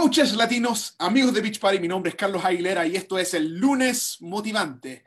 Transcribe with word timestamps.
Coaches 0.00 0.36
latinos, 0.36 0.94
amigos 1.00 1.34
de 1.34 1.40
Beach 1.40 1.58
Party, 1.58 1.80
mi 1.80 1.88
nombre 1.88 2.10
es 2.10 2.14
Carlos 2.14 2.44
Aguilera 2.44 2.86
y 2.86 2.94
esto 2.94 3.18
es 3.18 3.34
el 3.34 3.58
lunes 3.58 4.18
motivante, 4.20 5.04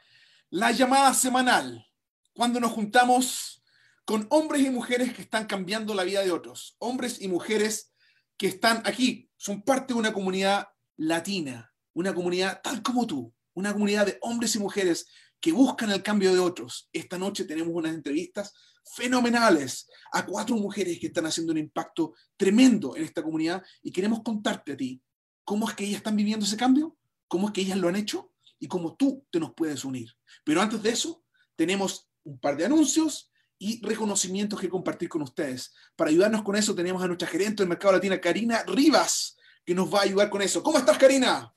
la 0.50 0.71
llamada 0.71 1.14
semanal, 1.14 1.88
cuando 2.33 2.59
nos 2.59 2.74
juntamos 2.74 3.64
con 4.04 4.27
hombres 4.32 4.64
y 4.64 4.69
mujeres 4.69 5.14
que 5.14 5.22
están 5.22 5.46
cambiando 5.46 5.93
la 5.93 6.04
vida 6.04 6.22
de 6.25 6.32
otros, 6.32 6.75
hombres 6.80 7.22
y 7.22 7.30
mujeres 7.30 7.93
que 8.36 8.48
están 8.48 8.84
aquí, 8.84 9.30
son 9.38 9.62
parte 9.62 9.93
de 9.93 10.00
una 10.02 10.12
comunidad 10.12 10.67
latina, 10.97 11.73
una 11.93 12.13
comunidad 12.13 12.59
tal 12.61 12.83
como 12.83 13.07
tú, 13.07 13.33
una 13.53 13.71
comunidad 13.71 14.07
de 14.07 14.17
hombres 14.19 14.57
y 14.57 14.59
mujeres 14.59 15.07
que 15.39 15.53
buscan 15.53 15.89
el 15.91 16.03
cambio 16.03 16.33
de 16.33 16.39
otros. 16.39 16.89
Esta 16.91 17.17
noche 17.17 17.45
tenemos 17.45 17.73
unas 17.73 17.93
entrevistas 17.93 18.53
fenomenales 18.84 19.89
a 20.11 20.25
cuatro 20.25 20.55
mujeres 20.55 21.00
que 21.00 21.07
están 21.07 21.25
haciendo 21.25 21.52
un 21.52 21.59
impacto 21.59 22.14
tremendo 22.36 22.96
en 22.96 23.04
esta 23.04 23.23
comunidad 23.23 23.64
y 23.82 23.91
queremos 23.91 24.21
contarte 24.23 24.73
a 24.73 24.77
ti 24.77 25.02
cómo 25.43 25.68
es 25.68 25.75
que 25.75 25.84
ellas 25.84 25.97
están 25.97 26.15
viviendo 26.15 26.46
ese 26.46 26.57
cambio, 26.57 26.97
cómo 27.28 27.47
es 27.47 27.54
que 27.54 27.61
ellas 27.61 27.78
lo 27.78 27.88
han 27.88 27.96
hecho 27.96 28.32
y 28.60 28.68
cómo 28.68 28.96
tú 28.96 29.25
te 29.32 29.39
nos 29.39 29.54
puedes 29.54 29.83
unir. 29.86 30.10
Pero 30.43 30.61
antes 30.61 30.82
de 30.83 30.91
eso, 30.91 31.24
tenemos 31.55 32.10
un 32.24 32.40
par 32.40 32.55
de 32.58 32.66
anuncios 32.66 33.32
y 33.58 33.80
reconocimientos 33.86 34.60
que 34.60 34.70
compartir 34.70 35.10
con 35.10 35.22
ustedes. 35.22 35.74
Para 35.96 36.10
ayudarnos 36.10 36.44
con 36.44 36.55
eso, 36.55 36.74
tenemos 36.74 37.02
a 37.04 37.08
nuestra 37.08 37.27
gerente 37.27 37.62
del 37.62 37.70
Mercado 37.70 37.94
Latina, 37.94 38.20
Karina 38.20 38.63
Rivas, 38.63 39.38
que 39.66 39.76
nos 39.76 39.94
va 39.94 40.00
a 40.00 40.04
ayudar 40.04 40.30
con 40.30 40.41
eso. 40.41 40.63
¿Cómo 40.63 40.77
estás, 40.77 40.98
Karina? 40.98 41.54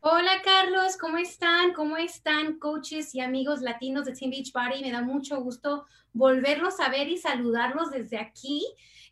Hola 0.00 0.42
Carlos, 0.44 0.96
¿cómo 0.96 1.18
están? 1.18 1.72
¿Cómo 1.72 1.96
están 1.96 2.60
coaches 2.60 3.16
y 3.16 3.20
amigos 3.20 3.62
latinos 3.62 4.04
de 4.04 4.12
Team 4.12 4.30
Beach 4.30 4.52
Party? 4.52 4.80
Me 4.80 4.92
da 4.92 5.02
mucho 5.02 5.40
gusto 5.42 5.86
volverlos 6.12 6.78
a 6.78 6.88
ver 6.88 7.08
y 7.08 7.16
saludarlos 7.16 7.90
desde 7.90 8.16
aquí. 8.18 8.64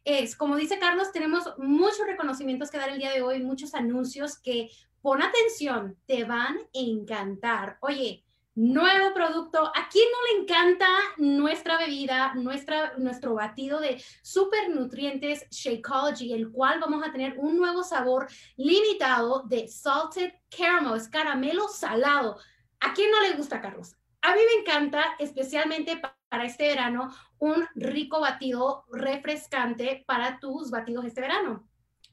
Es, 0.04 0.36
como 0.36 0.54
dice 0.54 0.78
Carlos, 0.78 1.10
tenemos 1.10 1.52
muchos 1.58 2.06
reconocimientos 2.06 2.70
que 2.70 2.78
dar 2.78 2.90
el 2.90 3.00
día 3.00 3.10
de 3.10 3.20
hoy, 3.20 3.42
muchos 3.42 3.74
anuncios 3.74 4.38
que 4.38 4.70
pon 5.02 5.22
atención, 5.22 5.96
te 6.06 6.22
van 6.22 6.56
a 6.56 6.62
encantar. 6.72 7.78
Oye, 7.80 8.24
nuevo 8.56 9.14
producto. 9.14 9.66
¿A 9.66 9.88
quién 9.88 10.06
no 10.10 10.34
le 10.34 10.42
encanta 10.42 10.88
nuestra 11.18 11.78
bebida, 11.78 12.34
nuestro 12.34 13.34
batido 13.34 13.78
de 13.78 14.02
super 14.22 14.70
nutrientes 14.70 15.46
Shakeology, 15.50 16.32
el 16.32 16.50
cual 16.50 16.80
vamos 16.80 17.06
a 17.06 17.12
tener 17.12 17.34
un 17.38 17.56
nuevo 17.56 17.84
sabor 17.84 18.26
limitado 18.56 19.42
de 19.46 19.68
salted 19.68 20.32
caramel, 20.56 20.96
es 20.96 21.08
caramelo 21.08 21.68
salado. 21.68 22.38
¿A 22.80 22.94
quién 22.94 23.10
no 23.10 23.20
le 23.20 23.34
gusta, 23.34 23.60
Carlos? 23.60 23.94
A 24.22 24.34
mí 24.34 24.40
me 24.54 24.62
encanta, 24.62 25.04
especialmente 25.18 26.00
para 26.28 26.44
este 26.44 26.68
verano, 26.68 27.14
un 27.38 27.66
rico 27.74 28.20
batido 28.20 28.86
refrescante 28.90 30.02
para 30.06 30.40
tus 30.40 30.70
batidos 30.70 31.04
este 31.04 31.20
verano. 31.20 31.68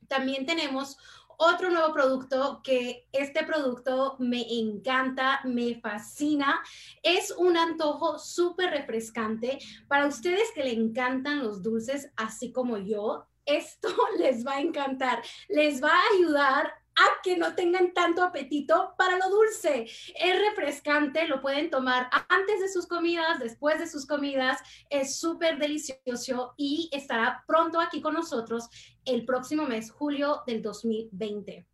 También 0.07 0.45
tenemos 0.45 0.97
otro 1.37 1.69
nuevo 1.69 1.93
producto 1.93 2.61
que 2.63 3.07
este 3.11 3.43
producto 3.43 4.15
me 4.19 4.45
encanta, 4.49 5.41
me 5.43 5.79
fascina. 5.79 6.61
Es 7.01 7.31
un 7.31 7.57
antojo 7.57 8.19
súper 8.19 8.71
refrescante 8.71 9.59
para 9.87 10.07
ustedes 10.07 10.51
que 10.53 10.63
le 10.63 10.73
encantan 10.73 11.43
los 11.43 11.61
dulces, 11.61 12.11
así 12.15 12.51
como 12.51 12.77
yo. 12.77 13.25
Esto 13.45 13.89
les 14.19 14.45
va 14.45 14.53
a 14.53 14.61
encantar, 14.61 15.21
les 15.49 15.83
va 15.83 15.91
a 15.91 16.15
ayudar 16.15 16.82
a 16.95 17.21
que 17.23 17.37
no 17.37 17.55
tengan 17.55 17.93
tanto 17.93 18.23
apetito 18.23 18.93
para 18.97 19.17
lo 19.17 19.29
dulce. 19.29 19.85
Es 20.15 20.39
refrescante, 20.39 21.27
lo 21.27 21.41
pueden 21.41 21.69
tomar 21.69 22.09
antes 22.29 22.59
de 22.59 22.69
sus 22.69 22.87
comidas, 22.87 23.39
después 23.39 23.79
de 23.79 23.87
sus 23.87 24.05
comidas. 24.05 24.59
Es 24.89 25.19
súper 25.19 25.57
delicioso 25.57 26.53
y 26.57 26.89
estará 26.91 27.43
pronto 27.47 27.79
aquí 27.79 28.01
con 28.01 28.13
nosotros 28.13 28.69
el 29.05 29.25
próximo 29.25 29.65
mes, 29.65 29.91
julio 29.91 30.43
del 30.45 30.61
2020. 30.61 31.72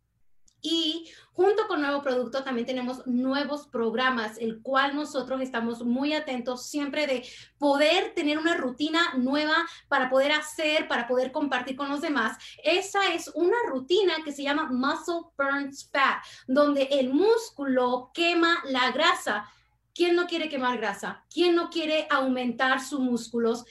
Y 0.62 1.10
junto 1.32 1.66
con 1.66 1.80
nuevo 1.80 2.02
producto 2.02 2.44
también 2.44 2.66
tenemos 2.66 3.06
nuevos 3.06 3.66
programas, 3.66 4.36
el 4.38 4.60
cual 4.60 4.94
nosotros 4.94 5.40
estamos 5.40 5.82
muy 5.84 6.12
atentos 6.12 6.66
siempre 6.66 7.06
de 7.06 7.26
poder 7.58 8.14
tener 8.14 8.38
una 8.38 8.56
rutina 8.56 9.14
nueva 9.16 9.54
para 9.88 10.10
poder 10.10 10.32
hacer, 10.32 10.86
para 10.86 11.08
poder 11.08 11.32
compartir 11.32 11.76
con 11.76 11.88
los 11.88 12.02
demás. 12.02 12.36
Esa 12.62 13.14
es 13.14 13.30
una 13.34 13.56
rutina 13.68 14.14
que 14.24 14.32
se 14.32 14.42
llama 14.42 14.70
Muscle 14.70 15.30
Burns 15.38 15.88
Fat, 15.90 16.22
donde 16.46 16.82
el 16.90 17.12
músculo 17.12 18.10
quema 18.12 18.62
la 18.64 18.90
grasa. 18.90 19.48
¿Quién 19.94 20.14
no 20.14 20.26
quiere 20.26 20.48
quemar 20.48 20.78
grasa? 20.78 21.24
¿Quién 21.32 21.54
no 21.54 21.70
quiere 21.70 22.06
aumentar 22.10 22.80
sus 22.80 23.00
músculos? 23.00 23.64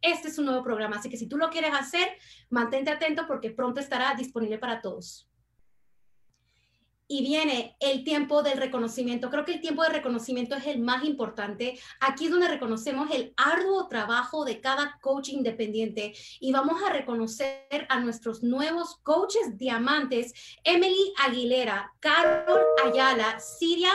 Este 0.00 0.28
es 0.28 0.38
un 0.38 0.46
nuevo 0.46 0.62
programa, 0.62 0.96
así 0.96 1.08
que 1.10 1.16
si 1.16 1.28
tú 1.28 1.36
lo 1.36 1.50
quieres 1.50 1.72
hacer, 1.74 2.08
mantente 2.50 2.90
atento 2.90 3.26
porque 3.26 3.50
pronto 3.50 3.80
estará 3.80 4.14
disponible 4.14 4.58
para 4.58 4.80
todos 4.80 5.25
y 7.08 7.22
viene 7.22 7.76
el 7.80 8.04
tiempo 8.04 8.42
del 8.42 8.58
reconocimiento. 8.58 9.30
Creo 9.30 9.44
que 9.44 9.54
el 9.54 9.60
tiempo 9.60 9.82
de 9.82 9.90
reconocimiento 9.90 10.56
es 10.56 10.66
el 10.66 10.80
más 10.80 11.04
importante. 11.04 11.78
Aquí 12.00 12.26
es 12.26 12.30
donde 12.30 12.48
reconocemos 12.48 13.10
el 13.10 13.32
arduo 13.36 13.88
trabajo 13.88 14.44
de 14.44 14.60
cada 14.60 14.98
coach 15.00 15.28
independiente 15.28 16.12
y 16.40 16.52
vamos 16.52 16.82
a 16.82 16.92
reconocer 16.92 17.86
a 17.88 18.00
nuestros 18.00 18.42
nuevos 18.42 18.96
coaches 19.02 19.56
diamantes, 19.56 20.32
Emily 20.64 21.12
Aguilera, 21.24 21.92
Carol 22.00 22.60
Ayala, 22.84 23.38
Siria 23.40 23.92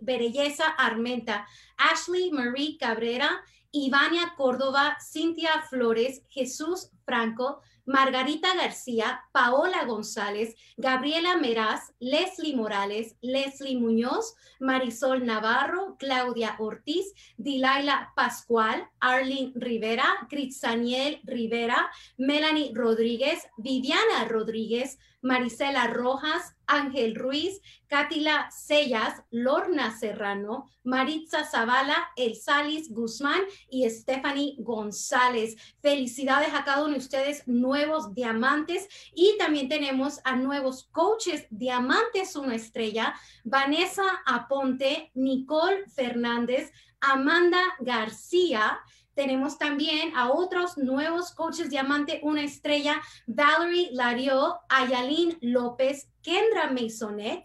Berelleza 0.00 0.66
Armenta, 0.66 1.46
Ashley 1.76 2.30
Marie 2.32 2.76
Cabrera, 2.78 3.44
Ivania 3.70 4.34
Córdoba, 4.36 4.96
Cintia 5.00 5.62
Flores, 5.68 6.22
Jesús 6.30 6.90
Franco, 7.04 7.60
Margarita 7.88 8.54
García, 8.54 9.22
Paola 9.32 9.86
González, 9.86 10.54
Gabriela 10.76 11.38
Meraz, 11.38 11.94
Leslie 12.00 12.54
Morales, 12.54 13.16
Leslie 13.22 13.78
Muñoz, 13.78 14.34
Marisol 14.60 15.24
Navarro, 15.24 15.96
Claudia 15.98 16.56
Ortiz, 16.58 17.14
Dilaila 17.38 18.12
Pascual, 18.14 18.86
Arlene 19.00 19.52
Rivera, 19.54 20.04
Cristianiel 20.28 21.22
Rivera, 21.24 21.90
Melanie 22.18 22.72
Rodríguez, 22.74 23.46
Viviana 23.56 24.26
Rodríguez, 24.28 24.98
Marisela 25.20 25.88
Rojas, 25.88 26.54
Ángel 26.66 27.16
Ruiz, 27.16 27.60
Cátila 27.88 28.50
Sellas, 28.50 29.22
Lorna 29.30 29.96
Serrano, 29.98 30.66
Maritza 30.84 31.44
Zavala, 31.44 32.08
El 32.16 32.36
Salis 32.36 32.92
Guzmán 32.92 33.40
y 33.68 33.88
Stephanie 33.90 34.56
González. 34.58 35.56
Felicidades 35.80 36.54
a 36.54 36.64
cada 36.64 36.84
uno 36.84 36.92
de 36.92 36.98
ustedes, 36.98 37.42
nuevos 37.78 38.14
diamantes. 38.14 38.88
Y 39.14 39.36
también 39.38 39.68
tenemos 39.68 40.20
a 40.24 40.36
nuevos 40.36 40.88
coaches, 40.90 41.46
diamantes 41.50 42.34
una 42.36 42.56
estrella, 42.56 43.14
Vanessa 43.44 44.22
Aponte, 44.26 45.10
Nicole 45.14 45.84
Fernández, 45.94 46.72
Amanda 47.00 47.60
García, 47.80 48.80
tenemos 49.14 49.58
también 49.58 50.16
a 50.16 50.30
otros 50.30 50.78
nuevos 50.78 51.32
coaches 51.32 51.70
diamante, 51.70 52.20
una 52.22 52.44
estrella, 52.44 53.02
Valerie 53.26 53.88
Lario, 53.90 54.60
Ayalín 54.68 55.36
López, 55.40 56.08
Kendra 56.22 56.70
Masonet 56.70 57.42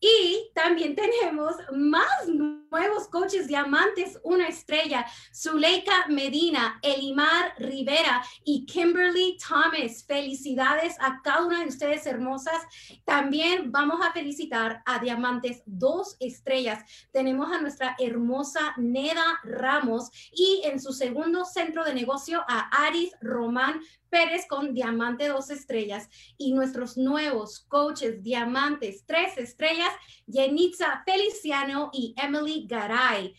y 0.00 0.50
también 0.54 0.96
tenemos 0.96 1.54
más 1.72 2.26
nuevos 2.26 3.08
coaches 3.08 3.46
diamantes, 3.46 4.18
una 4.22 4.48
estrella, 4.48 5.04
Zuleika 5.34 6.06
Medina, 6.08 6.78
Elimar 6.82 7.54
Rivera 7.58 8.22
y 8.42 8.64
Kimberly 8.64 9.36
Thomas. 9.46 10.04
Felicidades 10.06 10.96
a 11.00 11.20
cada 11.22 11.44
una 11.44 11.60
de 11.60 11.66
ustedes 11.66 12.06
hermosas. 12.06 12.62
También 13.04 13.70
vamos 13.70 14.00
a 14.02 14.12
felicitar 14.12 14.82
a 14.86 15.00
diamantes 15.00 15.62
dos 15.66 16.16
estrellas. 16.18 16.82
Tenemos 17.12 17.52
a 17.52 17.60
nuestra 17.60 17.94
hermosa 17.98 18.74
Neda 18.78 19.40
Ramos 19.44 20.10
y 20.32 20.62
en 20.64 20.80
su 20.80 20.92
segundo 20.92 21.44
centro 21.44 21.84
de 21.84 21.92
negocio 21.92 22.42
a 22.48 22.86
Aris 22.86 23.12
Román 23.20 23.80
Pérez 24.10 24.46
con 24.48 24.74
diamante 24.74 25.28
dos 25.28 25.50
estrellas 25.50 26.08
y 26.36 26.52
nuestros 26.52 26.96
nuevos 26.96 27.60
coaches 27.68 28.22
diamantes 28.22 29.04
tres 29.06 29.38
estrellas, 29.38 29.92
Yenitza 30.26 31.02
Feliciano 31.06 31.90
y 31.92 32.14
Emily 32.18 32.66
Garay. 32.68 33.34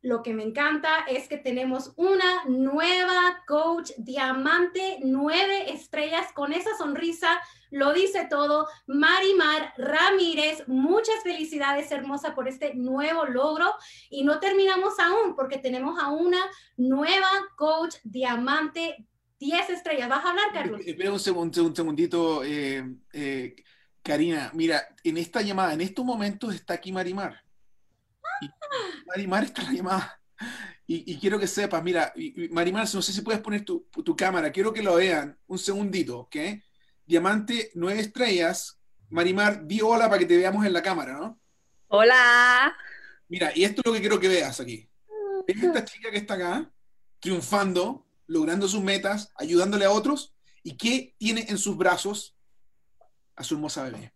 Lo 0.00 0.22
que 0.22 0.32
me 0.32 0.44
encanta 0.44 1.00
es 1.08 1.28
que 1.28 1.38
tenemos 1.38 1.92
una 1.96 2.44
nueva 2.44 3.42
coach 3.48 3.90
diamante, 3.98 5.00
nueve 5.02 5.72
estrellas 5.72 6.32
con 6.32 6.52
esa 6.52 6.76
sonrisa. 6.76 7.40
Lo 7.70 7.92
dice 7.92 8.28
todo. 8.30 8.68
Marimar 8.86 9.74
Ramírez, 9.76 10.68
muchas 10.68 11.16
felicidades 11.24 11.90
hermosa 11.90 12.36
por 12.36 12.46
este 12.46 12.74
nuevo 12.74 13.24
logro. 13.24 13.74
Y 14.08 14.22
no 14.22 14.38
terminamos 14.38 15.00
aún 15.00 15.34
porque 15.34 15.58
tenemos 15.58 16.00
a 16.00 16.10
una 16.10 16.40
nueva 16.76 17.28
coach 17.56 17.96
diamante 18.04 19.07
10 19.38 19.70
estrellas. 19.70 20.08
¿Vas 20.08 20.24
a 20.24 20.30
hablar, 20.30 20.46
Carlos? 20.52 20.80
Espera 20.84 21.12
un, 21.12 21.38
un 21.38 21.76
segundito, 21.76 22.42
eh, 22.44 22.84
eh, 23.12 23.56
Karina. 24.02 24.50
Mira, 24.54 24.88
en 25.04 25.16
esta 25.16 25.42
llamada, 25.42 25.74
en 25.74 25.80
estos 25.80 26.04
momentos 26.04 26.54
está 26.54 26.74
aquí 26.74 26.92
Marimar. 26.92 27.42
Marimar 29.06 29.44
está 29.44 29.62
la 29.62 29.72
llamada. 29.72 30.20
Y, 30.90 31.18
quiero 31.18 31.38
que 31.38 31.46
sepas, 31.46 31.82
mira, 31.82 32.14
Marimar, 32.50 32.88
no 32.94 33.02
sé 33.02 33.12
si 33.12 33.20
puedes 33.20 33.42
poner 33.42 33.62
tu, 33.62 33.86
cámara, 34.16 34.50
quiero 34.50 34.72
que 34.72 34.82
lo 34.82 34.94
vean 34.94 35.38
un 35.46 35.58
segundito, 35.58 36.20
¿ok? 36.20 36.36
diamante 37.04 37.70
nueve 37.74 38.00
estrellas. 38.00 38.80
Marimar, 39.10 39.66
di 39.66 39.80
hola 39.80 40.08
para 40.08 40.18
que 40.18 40.26
te 40.26 40.36
veamos 40.36 40.64
en 40.64 40.72
la 40.72 40.82
cámara, 40.82 41.12
¿no? 41.14 41.40
Hola. 41.88 42.74
Mira, 43.28 43.52
y 43.54 43.64
esto 43.64 43.82
es 43.82 43.86
lo 43.86 43.92
que 43.92 44.00
quiero 44.00 44.20
que 44.20 44.28
veas 44.28 44.60
aquí. 44.60 44.88
¿Ves 45.46 45.62
esta 45.62 45.84
chica 45.84 46.10
que 46.10 46.18
está 46.18 46.34
acá, 46.34 46.70
triunfando, 47.20 48.07
logrando 48.28 48.68
sus 48.68 48.82
metas, 48.82 49.32
ayudándole 49.34 49.84
a 49.84 49.90
otros? 49.90 50.34
¿Y 50.62 50.76
qué 50.76 51.16
tiene 51.18 51.46
en 51.48 51.58
sus 51.58 51.76
brazos? 51.76 52.36
A 53.34 53.42
su 53.42 53.54
hermosa 53.54 53.82
bebé. 53.84 54.12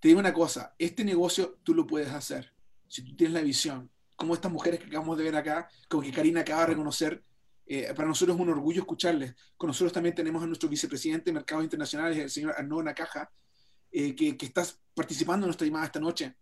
Te 0.00 0.08
digo 0.08 0.20
una 0.20 0.32
cosa, 0.32 0.74
este 0.78 1.04
negocio 1.04 1.60
tú 1.62 1.74
lo 1.74 1.86
puedes 1.86 2.10
hacer. 2.10 2.52
Si 2.88 3.02
tú 3.02 3.14
tienes 3.14 3.34
la 3.34 3.42
visión, 3.42 3.90
como 4.16 4.34
estas 4.34 4.50
mujeres 4.50 4.80
que 4.80 4.86
acabamos 4.86 5.16
de 5.18 5.24
ver 5.24 5.36
acá, 5.36 5.68
como 5.88 6.02
que 6.02 6.10
Karina 6.10 6.40
acaba 6.40 6.62
de 6.62 6.66
reconocer, 6.68 7.22
eh, 7.66 7.92
para 7.94 8.08
nosotros 8.08 8.36
es 8.36 8.40
un 8.40 8.48
orgullo 8.48 8.80
escucharles. 8.80 9.34
Con 9.56 9.68
nosotros 9.68 9.92
también 9.92 10.14
tenemos 10.14 10.42
a 10.42 10.46
nuestro 10.46 10.68
vicepresidente 10.68 11.26
de 11.26 11.34
Mercados 11.34 11.64
Internacionales, 11.64 12.18
el 12.18 12.30
señor 12.30 12.54
Arnaud 12.56 12.82
Nakaja, 12.82 13.30
eh, 13.90 14.14
que, 14.14 14.36
que 14.36 14.46
estás 14.46 14.80
participando 14.94 15.44
en 15.44 15.48
nuestra 15.48 15.66
llamada 15.66 15.86
esta 15.86 16.00
noche. 16.00 16.34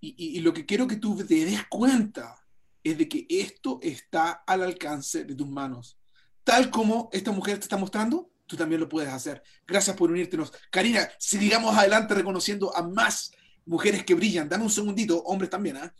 Y, 0.00 0.36
y, 0.36 0.40
lo 0.40 0.52
que 0.52 0.66
quiero 0.66 0.86
que 0.86 0.96
tú 0.96 1.16
te 1.16 1.44
des 1.44 1.64
cuenta 1.68 2.36
es 2.82 2.98
de 2.98 3.08
que 3.08 3.26
esto 3.30 3.78
está 3.82 4.44
al 4.46 4.62
alcance 4.62 5.24
de 5.24 5.34
tus 5.34 5.48
manos. 5.48 5.96
Tal 6.44 6.70
como 6.70 7.08
esta 7.12 7.32
mujer 7.32 7.56
te 7.58 7.64
está 7.64 7.76
mostrando, 7.76 8.30
tú 8.46 8.56
también 8.56 8.80
lo 8.80 8.88
puedes 8.88 9.10
hacer. 9.10 9.42
Gracias 9.66 9.96
por 9.96 10.10
unírtenos. 10.10 10.52
Karina, 10.70 11.08
sigamos 11.18 11.76
adelante 11.76 12.14
reconociendo 12.14 12.76
a 12.76 12.82
más 12.82 13.32
mujeres 13.64 14.04
que 14.04 14.14
brillan. 14.14 14.48
Dame 14.48 14.64
un 14.64 14.70
segundito, 14.70 15.22
hombres 15.24 15.50
también, 15.50 15.78
¿eh? 15.78 15.90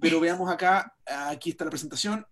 Pero 0.00 0.18
veamos 0.18 0.50
acá, 0.50 0.96
aquí 1.06 1.50
está 1.50 1.64
la 1.64 1.70
presentación. 1.70 2.26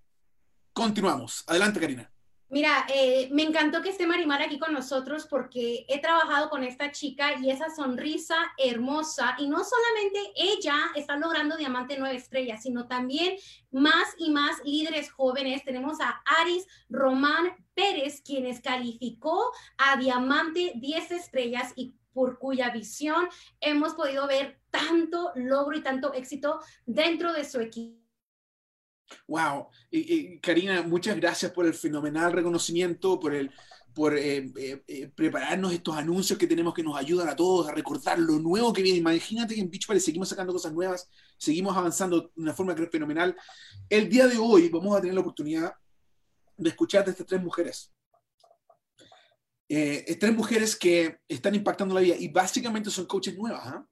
Continuamos. 0.73 1.45
Adelante, 1.47 1.79
Karina. 1.79 2.11
Mira, 2.51 2.85
eh, 2.93 3.29
me 3.31 3.45
encantó 3.45 3.81
que 3.81 3.91
esté 3.91 4.09
Marimar 4.09 4.43
aquí 4.43 4.59
con 4.59 4.73
nosotros 4.73 5.29
porque 5.31 5.87
he 5.89 6.01
trabajado 6.01 6.51
con 6.51 6.65
esta 6.65 6.91
chica 6.91 7.39
y 7.41 7.49
esa 7.49 7.71
sonrisa 7.71 8.35
hermosa, 8.59 9.37
y 9.39 9.49
no 9.49 9.63
solamente 9.63 10.33
ella 10.35 10.75
está 10.97 11.17
logrando 11.17 11.57
Diamante 11.57 11.97
Nueve 11.97 12.17
Estrellas, 12.17 12.65
sino 12.65 12.89
también 12.89 13.37
más 13.71 14.15
y 14.19 14.31
más 14.31 14.57
líderes 14.65 15.13
jóvenes. 15.13 15.63
Tenemos 15.63 16.01
a 16.01 16.23
Aris 16.41 16.67
Román 16.89 17.55
Pérez, 17.73 18.21
quienes 18.21 18.61
calificó 18.61 19.53
a 19.79 19.97
Diamante 19.97 20.73
10 20.75 21.13
Estrellas 21.13 21.73
y 21.77 21.95
por 22.13 22.41
cuya 22.41 22.71
visión 22.71 23.29
hemos 23.61 23.95
podido 23.95 24.27
ver 24.27 24.59
tanto 24.71 25.31
logro 25.37 25.77
y 25.77 25.83
tanto 25.85 26.13
éxito 26.15 26.59
dentro 26.85 27.33
de 27.33 27.45
su 27.45 27.61
equipo 27.61 28.00
Wow. 29.27 29.69
Karina, 30.43 30.83
muchas 30.83 31.17
gracias 31.17 31.53
por 31.53 31.67
el 31.67 31.75
fenomenal 31.75 32.33
reconocimiento, 32.33 33.19
por 33.19 33.35
el 33.35 33.51
por 33.95 34.17
eh, 34.17 34.53
eh, 34.57 34.83
eh, 34.87 35.09
prepararnos 35.15 35.73
estos 35.73 35.97
anuncios 35.97 36.39
que 36.39 36.47
tenemos 36.47 36.75
que 36.75 36.83
nos 36.83 36.97
ayudan 36.97 37.29
a 37.29 37.37
todos 37.37 37.69
a 37.69 37.73
recordar 37.73 38.19
lo 38.19 38.39
nuevo 38.39 38.73
que 38.73 38.83
viene. 38.83 38.99
Imagínate 38.99 39.55
que 39.55 39.61
en 39.61 39.71
Beachbody 39.71 40.01
seguimos 40.01 40.29
sacando 40.29 40.53
cosas 40.53 40.73
nuevas, 40.73 41.11
seguimos 41.37 41.77
avanzando 41.77 42.21
de 42.21 42.31
una 42.37 42.55
forma 42.55 42.75
que 42.75 42.85
es 42.85 42.91
fenomenal. 42.91 43.37
El 43.89 44.09
día 44.09 44.27
de 44.27 44.39
hoy 44.39 44.69
vamos 44.69 44.97
a 44.97 45.01
tener 45.01 45.15
la 45.15 45.21
oportunidad 45.21 45.75
de 46.57 46.69
escuchar 46.69 47.05
de 47.05 47.11
estas 47.13 47.27
tres 47.27 47.43
mujeres. 47.43 47.93
tres 49.69 50.35
mujeres 50.35 50.77
que 50.77 51.19
están 51.29 51.55
impactando 51.55 51.95
la 51.95 52.01
vida 52.01 52.17
y 52.17 52.29
básicamente 52.29 52.91
son 52.91 53.07
coaches 53.07 53.37
nuevas, 53.37 53.63
¿ah? 53.65 53.87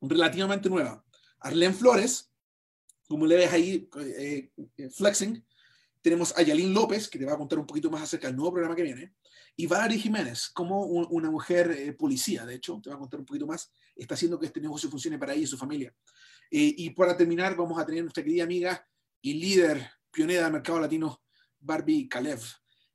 relativamente 0.00 0.68
nuevas. 0.68 1.00
Arlene 1.40 1.74
Flores, 1.74 2.30
como 3.08 3.26
le 3.26 3.36
ves 3.36 3.52
ahí, 3.52 3.88
eh, 4.00 4.50
eh, 4.76 4.90
flexing, 4.90 5.44
tenemos 6.02 6.36
a 6.36 6.42
Yalín 6.42 6.72
López, 6.72 7.08
que 7.08 7.18
te 7.18 7.24
va 7.24 7.34
a 7.34 7.38
contar 7.38 7.58
un 7.58 7.66
poquito 7.66 7.90
más 7.90 8.02
acerca 8.02 8.28
del 8.28 8.36
nuevo 8.36 8.52
programa 8.52 8.76
que 8.76 8.82
viene, 8.82 9.14
y 9.56 9.66
Valerie 9.66 9.98
Jiménez, 9.98 10.50
como 10.50 10.82
una 10.82 11.30
mujer 11.30 11.70
eh, 11.70 11.92
policía, 11.94 12.44
de 12.44 12.56
hecho, 12.56 12.80
te 12.82 12.90
va 12.90 12.96
a 12.96 12.98
contar 12.98 13.20
un 13.20 13.26
poquito 13.26 13.46
más, 13.46 13.70
está 13.94 14.14
haciendo 14.14 14.38
que 14.38 14.46
este 14.46 14.60
negocio 14.60 14.90
funcione 14.90 15.18
para 15.18 15.32
ella 15.32 15.44
y 15.44 15.46
su 15.46 15.56
familia. 15.56 15.94
y 16.50 16.90
para 16.90 17.16
terminar, 17.16 17.56
vamos 17.56 17.78
a 17.78 17.84
tener 17.84 18.02
nuestra 18.02 18.22
querida 18.22 18.44
amiga 18.44 18.86
y 19.20 19.34
líder 19.34 19.90
pionera 20.10 20.44
del 20.44 20.52
mercado 20.52 20.78
latino, 20.78 21.22
Barbie 21.58 22.08
Kalev. 22.08 22.40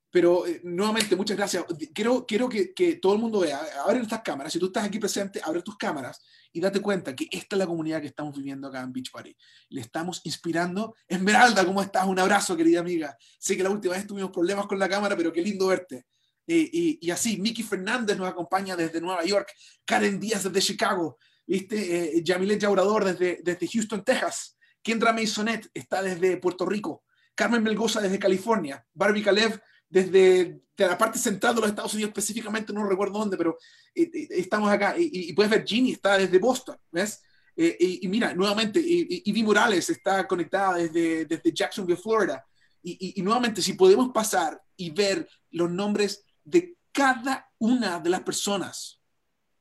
Pero 0.09 0.43
nuevamente, 0.63 1.15
muchas 1.15 1.35
gracias. 1.35 1.65
Quiero, 1.93 2.25
quiero 2.25 2.47
que, 2.47 2.73
que, 2.73 2.95
todo 2.95 3.13
el 3.13 3.19
mundo 3.19 3.39
vea, 3.39 3.59
abre 3.83 3.99
estas 3.99 4.21
cámaras, 4.21 4.53
si 4.53 4.59
tú 4.59 4.67
estás 4.67 4.85
aquí 4.85 4.99
presente, 4.99 5.41
abre 5.43 5.61
tus 5.61 5.77
cámaras 5.77 6.21
y 6.53 6.59
date 6.59 6.81
cuenta 6.81 7.15
que 7.15 7.27
esta 7.31 7.55
es 7.55 7.59
la 7.59 7.67
comunidad 7.67 8.01
que 8.01 8.07
estamos 8.07 8.35
viviendo 8.35 8.67
acá 8.67 8.81
en 8.81 8.91
Beach 8.91 9.11
Party. 9.11 9.35
Le 9.69 9.81
estamos 9.81 10.21
inspirando. 10.23 10.95
Esmeralda, 11.07 11.65
¿cómo 11.65 11.81
estás? 11.81 12.05
Un 12.05 12.19
abrazo, 12.19 12.57
querida 12.57 12.79
amiga. 12.79 13.17
Sé 13.39 13.55
que 13.55 13.63
la 13.63 13.69
última 13.69 13.95
vez 13.95 14.05
tuvimos 14.05 14.31
problemas 14.31 14.67
con 14.67 14.77
la 14.79 14.89
cámara, 14.89 15.15
pero 15.15 15.31
qué 15.31 15.41
lindo 15.41 15.67
verte. 15.67 16.05
y, 16.45 16.99
y, 17.01 17.11
así, 17.11 17.37
Miki 17.37 17.63
Fernández 17.63 18.17
nos 18.17 18.27
acompaña 18.27 18.75
desde 18.75 18.99
Nueva 18.99 19.23
York, 19.23 19.53
Karen 19.85 20.19
Díaz 20.19 20.43
desde 20.43 20.59
Chicago, 20.59 21.17
¿viste? 21.47 22.17
Eh, 22.17 22.23
Yamilet 22.23 22.59
Yaurador 22.59 23.05
desde, 23.05 23.39
desde 23.43 23.67
Houston, 23.67 24.03
Texas, 24.03 24.57
Kendra 24.81 25.13
Maisonet 25.13 25.69
está 25.73 26.01
desde 26.01 26.37
Puerto 26.37 26.65
Rico, 26.65 27.03
Carmen 27.35 27.63
Melgoza 27.63 28.01
desde 28.01 28.19
California, 28.19 28.85
Barbie 28.93 29.23
Kalev 29.23 29.61
desde 29.91 30.61
la 30.77 30.97
parte 30.97 31.19
central 31.19 31.55
de 31.55 31.61
los 31.61 31.69
Estados 31.69 31.93
Unidos, 31.93 32.09
específicamente, 32.09 32.73
no 32.73 32.87
recuerdo 32.87 33.19
dónde, 33.19 33.37
pero 33.37 33.57
eh, 33.93 34.09
eh, 34.13 34.27
estamos 34.31 34.71
acá. 34.71 34.95
Y, 34.97 35.33
puedes 35.33 35.51
ver, 35.51 35.65
Ginny 35.65 35.91
está 35.91 36.17
desde 36.17 36.39
Boston, 36.39 36.77
¿ves? 36.91 37.21
Eh, 37.55 37.99
y, 38.01 38.07
mira, 38.07 38.33
nuevamente, 38.33 38.81
Ivy 38.83 39.43
Morales 39.43 39.89
está 39.89 40.27
conectada 40.27 40.75
desde, 40.75 41.25
desde 41.25 41.53
Jacksonville, 41.53 41.99
Florida. 42.01 42.43
Y, 42.83 43.21
nuevamente, 43.21 43.61
si 43.61 43.73
podemos 43.73 44.11
pasar 44.11 44.59
y 44.75 44.89
ver 44.89 45.27
los 45.51 45.69
nombres 45.69 46.25
de 46.43 46.77
cada 46.91 47.47
una 47.59 47.99
de 47.99 48.09
las 48.09 48.21
personas 48.21 48.99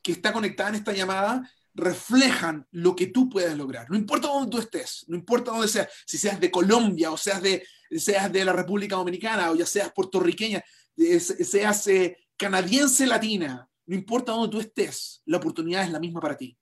que 0.03 0.13
está 0.13 0.33
conectada 0.33 0.71
en 0.71 0.77
esta 0.77 0.93
llamada, 0.93 1.51
reflejan 1.75 2.67
lo 2.71 2.97
que 2.97 3.09
tú 3.09 3.29
puedes 3.29 3.57
lograr. 3.57 3.91
No 3.91 3.97
importa 3.97 4.29
dónde 4.29 4.51
tú 4.51 4.59
estés, 4.59 5.05
no 5.09 5.17
importa 5.17 5.51
dónde 5.51 5.69
seas, 5.69 5.89
si 6.07 6.17
seas 6.17 6.41
de 6.41 6.51
Colombia 6.51 7.11
o 7.11 7.17
seas 7.19 7.43
de, 7.43 7.63
seas 7.91 8.33
de 8.33 8.45
la 8.45 8.53
República 8.53 8.97
Dominicana 8.97 9.51
o 9.51 9.55
ya 9.55 9.67
seas 9.67 9.93
puertorriqueña, 9.93 10.63
seas 10.97 11.87
eh, 11.89 12.17
canadiense 12.37 13.07
latina, 13.07 13.69
no 13.87 13.95
importa 13.95 14.33
dónde 14.33 14.51
tú 14.51 14.61
estés, 14.61 15.23
la 15.27 15.39
oportunidad 15.39 15.83
es 15.83 15.91
la 15.91 15.99
misma 15.99 16.21
para 16.21 16.37
ti. 16.37 16.57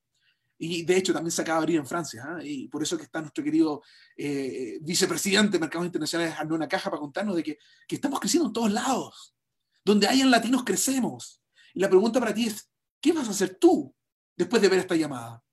Y 0.61 0.83
de 0.83 0.97
hecho 0.97 1.13
también 1.13 1.31
se 1.31 1.43
acaba 1.43 1.59
de 1.59 1.63
abrir 1.63 1.77
en 1.77 1.87
Francia, 1.87 2.25
¿ah? 2.27 2.39
y 2.43 2.67
por 2.69 2.83
eso 2.83 2.97
que 2.97 3.05
está 3.05 3.21
nuestro 3.21 3.45
querido 3.45 3.83
eh, 4.17 4.79
vicepresidente 4.81 5.53
de 5.53 5.61
Mercados 5.61 5.87
Internacionales, 5.87 6.35
Arnona 6.37 6.67
Caja, 6.67 6.91
para 6.91 7.01
contarnos 7.01 7.37
de 7.37 7.45
que, 7.45 7.59
que 7.87 7.95
estamos 7.95 8.19
creciendo 8.19 8.49
en 8.49 8.53
todos 8.53 8.73
lados. 8.73 9.37
Donde 9.85 10.09
hayan 10.09 10.31
latinos 10.31 10.65
crecemos. 10.65 11.41
Y 11.75 11.81
la 11.81 11.89
pregunta 11.89 12.19
para 12.19 12.35
ti 12.35 12.47
es, 12.47 12.69
¿qué 13.01 13.13
vas 13.13 13.29
a 13.29 13.31
hacer 13.31 13.57
tú 13.57 13.95
después 14.37 14.61
de 14.61 14.69
ver 14.69 14.81
esta 14.81 14.97
llamada? 14.97 15.45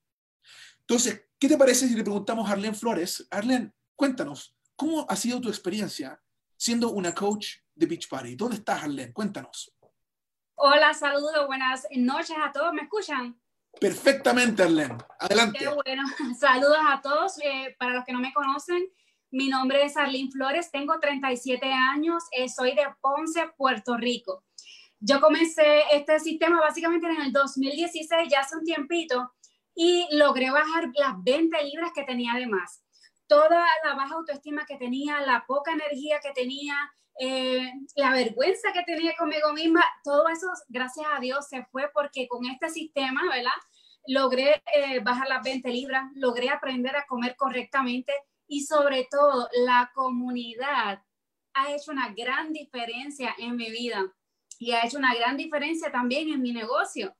Entonces, 0.80 1.26
¿qué 1.38 1.48
te 1.48 1.56
parece 1.56 1.86
si 1.86 1.94
le 1.94 2.02
preguntamos 2.02 2.48
a 2.48 2.52
Arlene 2.52 2.74
Flores? 2.74 3.28
Arlene, 3.30 3.72
cuéntanos, 3.94 4.55
¿cómo 4.76 5.06
ha 5.08 5.16
sido 5.16 5.40
tu 5.40 5.48
experiencia 5.48 6.20
siendo 6.56 6.90
una 6.90 7.14
coach 7.14 7.56
de 7.74 7.86
Beach 7.86 8.08
Party? 8.08 8.36
¿Dónde 8.36 8.56
estás, 8.56 8.84
Arlene? 8.84 9.12
Cuéntanos. 9.12 9.72
Hola, 10.54 10.94
saludos, 10.94 11.46
buenas 11.46 11.86
noches 11.96 12.36
a 12.42 12.52
todos. 12.52 12.72
¿Me 12.72 12.82
escuchan? 12.82 13.38
Perfectamente, 13.80 14.62
Arlene. 14.62 14.96
Adelante. 15.18 15.58
Qué 15.58 15.68
bueno. 15.68 16.02
Saludos 16.38 16.78
a 16.88 17.00
todos. 17.00 17.38
Eh, 17.42 17.74
para 17.78 17.94
los 17.94 18.04
que 18.04 18.12
no 18.12 18.20
me 18.20 18.32
conocen, 18.32 18.86
mi 19.30 19.48
nombre 19.48 19.84
es 19.84 19.96
Arlene 19.96 20.30
Flores, 20.30 20.70
tengo 20.70 20.98
37 20.98 21.66
años, 21.70 22.24
eh, 22.30 22.48
soy 22.48 22.74
de 22.74 22.84
Ponce, 23.00 23.50
Puerto 23.56 23.96
Rico. 23.96 24.44
Yo 25.00 25.20
comencé 25.20 25.82
este 25.92 26.18
sistema 26.20 26.60
básicamente 26.60 27.06
en 27.06 27.20
el 27.20 27.32
2016, 27.32 28.28
ya 28.30 28.40
hace 28.40 28.56
un 28.56 28.64
tiempito, 28.64 29.32
y 29.74 30.06
logré 30.12 30.50
bajar 30.50 30.90
las 30.94 31.22
20 31.22 31.62
libras 31.64 31.90
que 31.94 32.04
tenía 32.04 32.32
de 32.34 32.46
más. 32.46 32.82
Toda 33.26 33.66
la 33.84 33.94
baja 33.94 34.14
autoestima 34.14 34.66
que 34.66 34.76
tenía, 34.76 35.20
la 35.20 35.44
poca 35.46 35.72
energía 35.72 36.20
que 36.22 36.32
tenía, 36.32 36.76
eh, 37.18 37.72
la 37.96 38.12
vergüenza 38.12 38.72
que 38.72 38.82
tenía 38.82 39.14
conmigo 39.16 39.52
misma, 39.52 39.84
todo 40.04 40.28
eso, 40.28 40.46
gracias 40.68 41.06
a 41.12 41.18
Dios, 41.18 41.48
se 41.48 41.64
fue 41.66 41.90
porque 41.92 42.28
con 42.28 42.44
este 42.46 42.68
sistema, 42.68 43.22
¿verdad? 43.30 43.50
Logré 44.06 44.62
eh, 44.74 45.00
bajar 45.00 45.28
las 45.28 45.42
20 45.42 45.68
libras, 45.70 46.04
logré 46.14 46.50
aprender 46.50 46.94
a 46.94 47.06
comer 47.06 47.34
correctamente 47.36 48.12
y 48.46 48.64
sobre 48.64 49.08
todo 49.10 49.48
la 49.64 49.90
comunidad 49.94 51.02
ha 51.54 51.72
hecho 51.72 51.90
una 51.90 52.12
gran 52.12 52.52
diferencia 52.52 53.34
en 53.38 53.56
mi 53.56 53.70
vida 53.70 54.04
y 54.58 54.72
ha 54.72 54.84
hecho 54.84 54.98
una 54.98 55.14
gran 55.14 55.36
diferencia 55.36 55.90
también 55.90 56.28
en 56.28 56.42
mi 56.42 56.52
negocio. 56.52 57.16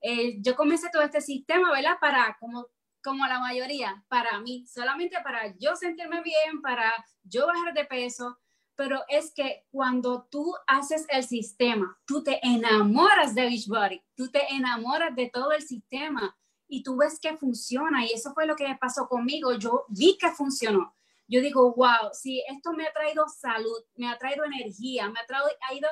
Eh, 0.00 0.38
yo 0.40 0.56
comencé 0.56 0.88
todo 0.92 1.02
este 1.02 1.20
sistema, 1.20 1.72
¿verdad? 1.72 1.96
Para, 2.00 2.36
como, 2.40 2.66
como 3.02 3.26
la 3.26 3.40
mayoría, 3.40 4.04
para 4.08 4.40
mí, 4.40 4.66
solamente 4.66 5.16
para 5.22 5.56
yo 5.58 5.76
sentirme 5.76 6.22
bien, 6.22 6.60
para 6.62 6.92
yo 7.22 7.46
bajar 7.46 7.74
de 7.74 7.84
peso, 7.84 8.38
pero 8.78 9.02
es 9.08 9.32
que 9.34 9.66
cuando 9.70 10.28
tú 10.30 10.54
haces 10.66 11.04
el 11.08 11.24
sistema, 11.24 11.98
tú 12.06 12.22
te 12.22 12.38
enamoras 12.46 13.34
de 13.34 13.42
Beachbody, 13.42 14.02
tú 14.14 14.30
te 14.30 14.54
enamoras 14.54 15.14
de 15.16 15.30
todo 15.30 15.50
el 15.52 15.62
sistema 15.62 16.36
y 16.68 16.82
tú 16.82 16.96
ves 16.96 17.18
que 17.18 17.36
funciona 17.36 18.04
y 18.04 18.12
eso 18.12 18.32
fue 18.34 18.46
lo 18.46 18.54
que 18.54 18.76
pasó 18.80 19.08
conmigo, 19.08 19.52
yo 19.54 19.84
vi 19.88 20.16
que 20.16 20.30
funcionó. 20.30 20.94
Yo 21.26 21.40
digo, 21.40 21.74
wow, 21.74 22.10
si 22.12 22.42
esto 22.48 22.72
me 22.72 22.86
ha 22.86 22.92
traído 22.92 23.26
salud, 23.28 23.84
me 23.96 24.08
ha 24.08 24.16
traído 24.16 24.44
energía, 24.44 25.08
me 25.08 25.18
ha 25.20 25.26
traído 25.26 25.88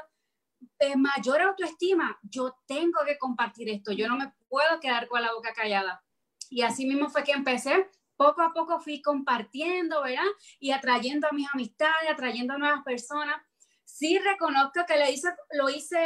eh, 0.78 0.96
mayor 0.96 1.42
autoestima, 1.42 2.18
yo 2.22 2.56
tengo 2.66 3.00
que 3.04 3.18
compartir 3.18 3.68
esto, 3.68 3.92
yo 3.92 4.08
no 4.08 4.16
me 4.16 4.32
puedo 4.48 4.78
quedar 4.80 5.08
con 5.08 5.20
la 5.22 5.32
boca 5.32 5.52
callada. 5.52 6.02
Y 6.50 6.62
así 6.62 6.86
mismo 6.86 7.08
fue 7.08 7.24
que 7.24 7.32
empecé. 7.32 7.88
Poco 8.16 8.42
a 8.42 8.52
poco 8.52 8.80
fui 8.80 9.02
compartiendo, 9.02 10.02
¿verdad? 10.02 10.24
Y 10.58 10.70
atrayendo 10.70 11.28
a 11.30 11.34
mis 11.34 11.48
amistades, 11.52 12.10
atrayendo 12.10 12.54
a 12.54 12.58
nuevas 12.58 12.82
personas. 12.82 13.36
Sí 13.84 14.18
reconozco 14.18 14.80
que 14.86 14.98
lo 14.98 15.08
hice, 15.10 15.28
lo 15.52 15.68
hice 15.68 15.98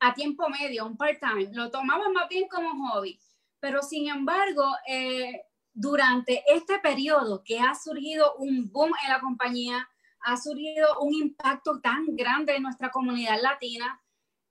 a 0.00 0.14
tiempo 0.14 0.48
medio, 0.48 0.86
un 0.86 0.96
part-time. 0.96 1.50
Lo 1.52 1.70
tomaba 1.70 2.08
más 2.10 2.28
bien 2.28 2.46
como 2.48 2.90
hobby. 2.90 3.18
Pero 3.60 3.82
sin 3.82 4.08
embargo, 4.08 4.64
eh, 4.86 5.42
durante 5.72 6.42
este 6.46 6.78
periodo 6.78 7.42
que 7.44 7.60
ha 7.60 7.74
surgido 7.74 8.34
un 8.36 8.70
boom 8.70 8.92
en 9.04 9.12
la 9.12 9.20
compañía, 9.20 9.88
ha 10.20 10.36
surgido 10.36 11.00
un 11.00 11.14
impacto 11.14 11.80
tan 11.80 12.16
grande 12.16 12.56
en 12.56 12.62
nuestra 12.62 12.90
comunidad 12.90 13.40
latina, 13.40 14.00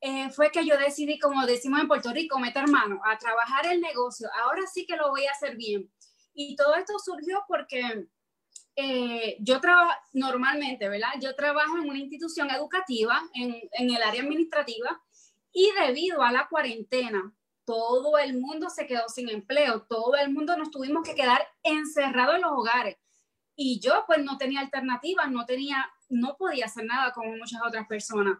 eh, 0.07 0.29
fue 0.29 0.51
que 0.51 0.63
yo 0.63 0.77
decidí, 0.77 1.17
como 1.17 1.47
decimos 1.47 1.81
en 1.81 1.87
Puerto 1.87 2.13
Rico, 2.13 2.37
meter 2.37 2.67
mano 2.67 3.01
a 3.03 3.17
trabajar 3.17 3.65
el 3.65 3.81
negocio. 3.81 4.29
Ahora 4.43 4.61
sí 4.71 4.85
que 4.85 4.95
lo 4.95 5.09
voy 5.09 5.25
a 5.25 5.31
hacer 5.31 5.57
bien. 5.57 5.91
Y 6.35 6.55
todo 6.55 6.75
esto 6.75 6.99
surgió 6.99 7.43
porque 7.47 8.07
eh, 8.75 9.35
yo 9.39 9.59
trabajo 9.59 9.91
normalmente, 10.13 10.89
¿verdad? 10.89 11.09
Yo 11.19 11.33
trabajo 11.33 11.79
en 11.79 11.89
una 11.89 11.97
institución 11.97 12.51
educativa 12.51 13.19
en, 13.33 13.67
el 13.79 14.03
área 14.03 14.21
administrativa 14.21 15.01
y 15.51 15.71
debido 15.71 16.21
a 16.21 16.31
la 16.31 16.47
cuarentena, 16.49 17.33
todo 17.65 18.19
el 18.19 18.39
mundo 18.39 18.69
se 18.69 18.85
quedó 18.85 19.09
sin 19.09 19.27
empleo, 19.29 19.87
todo 19.89 20.13
el 20.17 20.31
mundo 20.31 20.55
nos 20.55 20.69
tuvimos 20.69 21.03
que 21.03 21.15
quedar 21.15 21.47
encerrados 21.63 22.35
en 22.35 22.41
los 22.41 22.51
hogares. 22.51 22.97
Y 23.55 23.79
yo 23.79 24.03
pues 24.05 24.23
no 24.23 24.37
tenía 24.37 24.59
alternativas, 24.59 25.31
no 25.31 25.47
tenía, 25.47 25.83
no 26.09 26.37
podía 26.37 26.65
hacer 26.65 26.85
nada 26.85 27.11
como 27.11 27.35
muchas 27.35 27.59
otras 27.65 27.87
personas. 27.87 28.37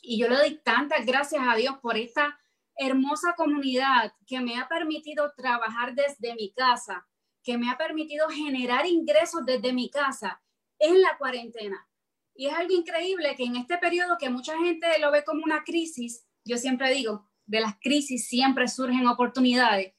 Y 0.00 0.18
yo 0.18 0.28
le 0.28 0.36
doy 0.36 0.60
tantas 0.62 1.04
gracias 1.04 1.42
a 1.46 1.56
Dios 1.56 1.76
por 1.82 1.96
esta 1.96 2.38
hermosa 2.76 3.34
comunidad 3.36 4.12
que 4.26 4.40
me 4.40 4.56
ha 4.56 4.68
permitido 4.68 5.32
trabajar 5.36 5.94
desde 5.94 6.34
mi 6.34 6.52
casa, 6.52 7.06
que 7.42 7.58
me 7.58 7.70
ha 7.70 7.76
permitido 7.76 8.28
generar 8.28 8.86
ingresos 8.86 9.44
desde 9.44 9.72
mi 9.72 9.90
casa 9.90 10.40
en 10.78 11.02
la 11.02 11.18
cuarentena. 11.18 11.88
Y 12.34 12.46
es 12.46 12.54
algo 12.54 12.72
increíble 12.72 13.34
que 13.36 13.44
en 13.44 13.56
este 13.56 13.78
periodo 13.78 14.16
que 14.16 14.30
mucha 14.30 14.56
gente 14.58 14.86
lo 15.00 15.10
ve 15.10 15.24
como 15.24 15.42
una 15.42 15.64
crisis, 15.64 16.24
yo 16.44 16.56
siempre 16.56 16.92
digo, 16.94 17.28
de 17.46 17.60
las 17.60 17.74
crisis 17.80 18.28
siempre 18.28 18.68
surgen 18.68 19.08
oportunidades 19.08 19.94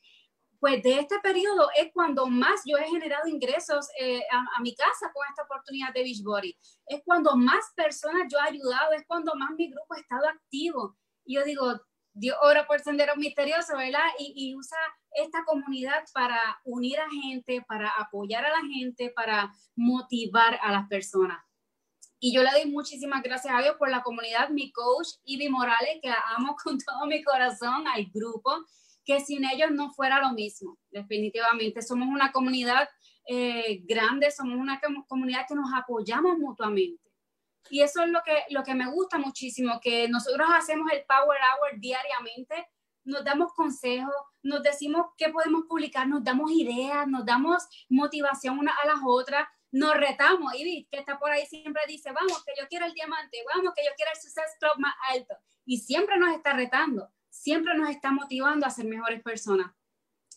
pues 0.59 0.83
de 0.83 0.99
este 0.99 1.19
periodo 1.19 1.69
es 1.77 1.89
cuando 1.93 2.27
más 2.27 2.61
yo 2.65 2.77
he 2.77 2.89
generado 2.89 3.27
ingresos 3.27 3.87
eh, 3.99 4.21
a, 4.31 4.61
mi 4.61 4.75
casa 4.75 5.11
con 5.13 5.25
esta 5.29 5.43
oportunidad 5.43 5.93
de 5.93 6.03
Beachbody. 6.03 6.57
Es 6.85 7.01
cuando 7.05 7.35
más 7.35 7.71
personas 7.75 8.27
yo 8.29 8.37
he 8.39 8.49
ayudado, 8.49 8.91
es 8.91 9.05
cuando 9.07 9.33
más 9.35 9.51
mi 9.57 9.69
grupo 9.69 9.93
ha 9.93 9.99
estado 9.99 10.27
activo. 10.27 10.97
Y 11.25 11.35
yo 11.35 11.43
digo, 11.43 11.79
Dios 12.13 12.37
ora 12.41 12.67
por 12.67 12.81
Sendero 12.81 13.15
Misterioso, 13.15 13.77
¿verdad? 13.77 14.05
Y, 14.19 14.33
y 14.35 14.55
usa 14.55 14.77
esta 15.11 15.45
comunidad 15.45 16.03
para 16.13 16.59
unir 16.65 16.99
a 16.99 17.09
gente, 17.09 17.63
para 17.65 17.89
apoyar 17.91 18.45
a 18.45 18.49
la 18.49 18.61
gente, 18.61 19.11
para 19.15 19.53
motivar 19.75 20.59
a 20.61 20.73
las 20.73 20.87
personas. 20.89 21.41
Y 22.19 22.33
yo 22.33 22.43
le 22.43 22.51
doy 22.51 22.69
muchísimas 22.69 23.23
gracias 23.23 23.53
a 23.55 23.61
Dios 23.61 23.77
por 23.77 23.89
la 23.89 24.03
comunidad, 24.03 24.49
mi 24.49 24.73
coach 24.73 25.07
Ivy 25.23 25.47
Morales, 25.47 25.99
que 26.01 26.11
amo 26.35 26.57
con 26.61 26.77
todo 26.77 27.05
mi 27.05 27.23
corazón, 27.23 27.87
al 27.87 28.05
grupo 28.13 28.65
que 29.05 29.19
sin 29.19 29.45
ellos 29.45 29.71
no 29.71 29.91
fuera 29.91 30.21
lo 30.21 30.33
mismo, 30.33 30.77
definitivamente. 30.91 31.81
Somos 31.81 32.07
una 32.07 32.31
comunidad 32.31 32.87
eh, 33.27 33.81
grande, 33.83 34.31
somos 34.31 34.57
una 34.57 34.79
comunidad 35.07 35.45
que 35.47 35.55
nos 35.55 35.71
apoyamos 35.73 36.37
mutuamente. 36.37 37.09
Y 37.69 37.81
eso 37.81 38.01
es 38.03 38.09
lo 38.09 38.21
que, 38.23 38.43
lo 38.49 38.63
que 38.63 38.73
me 38.73 38.89
gusta 38.89 39.17
muchísimo, 39.17 39.79
que 39.81 40.07
nosotros 40.07 40.47
hacemos 40.53 40.91
el 40.91 41.03
Power 41.05 41.37
Hour 41.39 41.79
diariamente, 41.79 42.67
nos 43.03 43.23
damos 43.23 43.53
consejos, 43.53 44.13
nos 44.43 44.63
decimos 44.63 45.07
qué 45.17 45.29
podemos 45.29 45.63
publicar, 45.67 46.07
nos 46.07 46.23
damos 46.23 46.51
ideas, 46.51 47.07
nos 47.07 47.25
damos 47.25 47.67
motivación 47.89 48.59
una 48.59 48.73
a 48.73 48.87
las 48.87 48.99
otras, 49.05 49.47
nos 49.71 49.95
retamos. 49.95 50.53
Y 50.55 50.87
que 50.91 50.99
está 50.99 51.19
por 51.19 51.31
ahí 51.31 51.45
siempre 51.45 51.81
dice, 51.87 52.11
vamos, 52.11 52.43
que 52.43 52.53
yo 52.59 52.67
quiero 52.67 52.85
el 52.85 52.93
diamante, 52.93 53.37
vamos, 53.53 53.73
que 53.75 53.83
yo 53.83 53.91
quiero 53.95 54.11
el 54.13 54.21
Success 54.21 54.55
Club 54.59 54.73
más 54.77 54.93
alto. 55.09 55.35
Y 55.65 55.77
siempre 55.77 56.17
nos 56.17 56.35
está 56.35 56.53
retando 56.53 57.09
siempre 57.29 57.75
nos 57.75 57.89
está 57.89 58.11
motivando 58.11 58.65
a 58.65 58.69
ser 58.69 58.85
mejores 58.85 59.21
personas. 59.21 59.71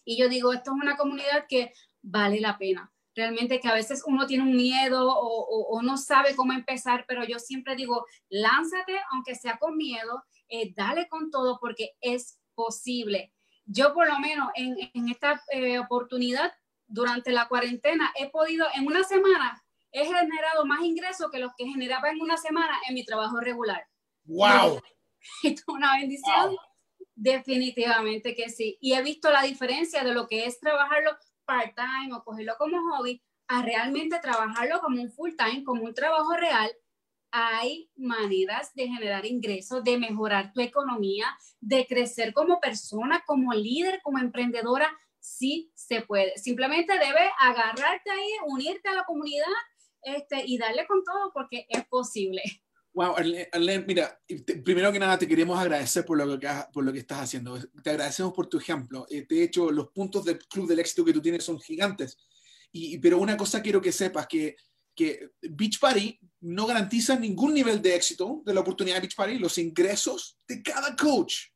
Y 0.04 0.18
yo 0.18 0.28
digo, 0.28 0.52
esto 0.52 0.72
es 0.74 0.82
una 0.82 0.96
comunidad 0.96 1.46
que 1.48 1.72
vale 2.02 2.40
la 2.40 2.58
pena. 2.58 2.92
Realmente 3.14 3.60
que 3.60 3.68
a 3.68 3.74
veces 3.74 4.02
uno 4.06 4.26
tiene 4.26 4.44
un 4.44 4.56
miedo 4.56 5.06
o, 5.06 5.82
no 5.82 5.98
sabe 5.98 6.34
cómo 6.34 6.52
empezar, 6.52 7.04
pero 7.06 7.24
yo 7.24 7.38
siempre 7.38 7.76
digo, 7.76 8.06
lánzate, 8.30 8.98
aunque 9.10 9.34
sea 9.34 9.58
con 9.58 9.76
miedo, 9.76 10.22
eh, 10.48 10.72
dale 10.74 11.08
con 11.08 11.30
todo 11.30 11.58
porque 11.60 11.90
es 12.00 12.38
posible. 12.54 13.34
Yo 13.66 13.92
por 13.92 14.08
lo 14.08 14.18
menos 14.18 14.48
en, 14.54 15.08
esta 15.08 15.42
eh, 15.52 15.78
oportunidad, 15.78 16.52
durante 16.86 17.32
la 17.32 17.48
cuarentena, 17.48 18.12
he 18.18 18.28
podido, 18.28 18.66
en 18.74 18.86
una 18.86 19.02
semana, 19.02 19.62
he 19.92 20.04
generado 20.04 20.64
más 20.66 20.82
ingresos 20.82 21.30
que 21.30 21.38
los 21.38 21.52
que 21.56 21.66
generaba 21.66 22.10
en 22.10 22.20
una 22.20 22.36
semana 22.36 22.78
en 22.86 22.94
mi 22.94 23.04
trabajo 23.04 23.40
regular. 23.40 23.86
¡Wow! 24.24 24.80
Esto 25.42 25.62
es 25.62 25.68
una 25.68 25.96
bendición. 25.98 26.56
Definitivamente 27.14 28.34
que 28.34 28.48
sí. 28.48 28.78
Y 28.80 28.94
he 28.94 29.02
visto 29.02 29.30
la 29.30 29.42
diferencia 29.42 30.02
de 30.02 30.14
lo 30.14 30.26
que 30.26 30.46
es 30.46 30.58
trabajarlo 30.58 31.10
part-time 31.44 32.14
o 32.14 32.24
cogerlo 32.24 32.54
como 32.58 32.78
hobby 32.90 33.22
a 33.48 33.62
realmente 33.62 34.18
trabajarlo 34.20 34.80
como 34.80 35.00
un 35.02 35.10
full-time, 35.10 35.64
como 35.64 35.82
un 35.84 35.94
trabajo 35.94 36.34
real. 36.34 36.70
Hay 37.30 37.90
maneras 37.96 38.74
de 38.74 38.88
generar 38.88 39.26
ingresos, 39.26 39.84
de 39.84 39.98
mejorar 39.98 40.52
tu 40.52 40.60
economía, 40.60 41.26
de 41.60 41.86
crecer 41.86 42.32
como 42.32 42.60
persona, 42.60 43.22
como 43.26 43.52
líder, 43.52 44.00
como 44.02 44.18
emprendedora. 44.18 44.90
Sí 45.20 45.70
se 45.74 46.02
puede. 46.02 46.36
Simplemente 46.38 46.94
debes 46.94 47.30
agarrarte 47.38 48.10
ahí, 48.10 48.30
unirte 48.46 48.88
a 48.88 48.94
la 48.94 49.04
comunidad 49.04 49.46
este, 50.02 50.44
y 50.46 50.58
darle 50.58 50.86
con 50.86 51.04
todo 51.04 51.32
porque 51.32 51.66
es 51.68 51.86
posible. 51.86 52.42
Wow, 52.94 53.14
Arlene, 53.16 53.84
mira, 53.86 54.20
primero 54.62 54.92
que 54.92 54.98
nada 54.98 55.18
te 55.18 55.26
queremos 55.26 55.58
agradecer 55.58 56.04
por 56.04 56.18
lo 56.18 56.38
que, 56.38 56.48
por 56.72 56.84
lo 56.84 56.92
que 56.92 56.98
estás 56.98 57.20
haciendo. 57.20 57.58
Te 57.82 57.90
agradecemos 57.90 58.34
por 58.34 58.48
tu 58.48 58.58
ejemplo. 58.58 59.06
Eh, 59.08 59.24
de 59.26 59.44
hecho, 59.44 59.70
los 59.70 59.88
puntos 59.88 60.26
del 60.26 60.38
Club 60.38 60.68
del 60.68 60.80
Éxito 60.80 61.04
que 61.04 61.14
tú 61.14 61.22
tienes 61.22 61.42
son 61.42 61.58
gigantes. 61.58 62.18
Y, 62.70 62.98
pero 62.98 63.18
una 63.18 63.36
cosa 63.36 63.62
quiero 63.62 63.80
que 63.80 63.92
sepas, 63.92 64.26
que, 64.26 64.56
que 64.94 65.30
Beach 65.40 65.78
Party 65.80 66.18
no 66.40 66.66
garantiza 66.66 67.18
ningún 67.18 67.54
nivel 67.54 67.80
de 67.80 67.94
éxito 67.94 68.42
de 68.44 68.52
la 68.52 68.60
oportunidad 68.60 68.96
de 68.96 69.02
Beach 69.02 69.16
Party. 69.16 69.38
Los 69.38 69.56
ingresos 69.56 70.36
de 70.46 70.62
cada 70.62 70.94
coach 70.94 71.46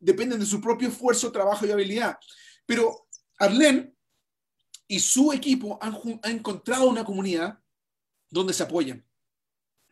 dependen 0.00 0.40
de 0.40 0.46
su 0.46 0.62
propio 0.62 0.88
esfuerzo, 0.88 1.30
trabajo 1.30 1.66
y 1.66 1.72
habilidad. 1.72 2.16
Pero 2.64 3.06
Arlene 3.38 3.94
y 4.88 4.98
su 4.98 5.30
equipo 5.30 5.78
han, 5.82 5.94
han 6.22 6.30
encontrado 6.30 6.88
una 6.88 7.04
comunidad 7.04 7.58
donde 8.30 8.54
se 8.54 8.62
apoyan 8.62 9.06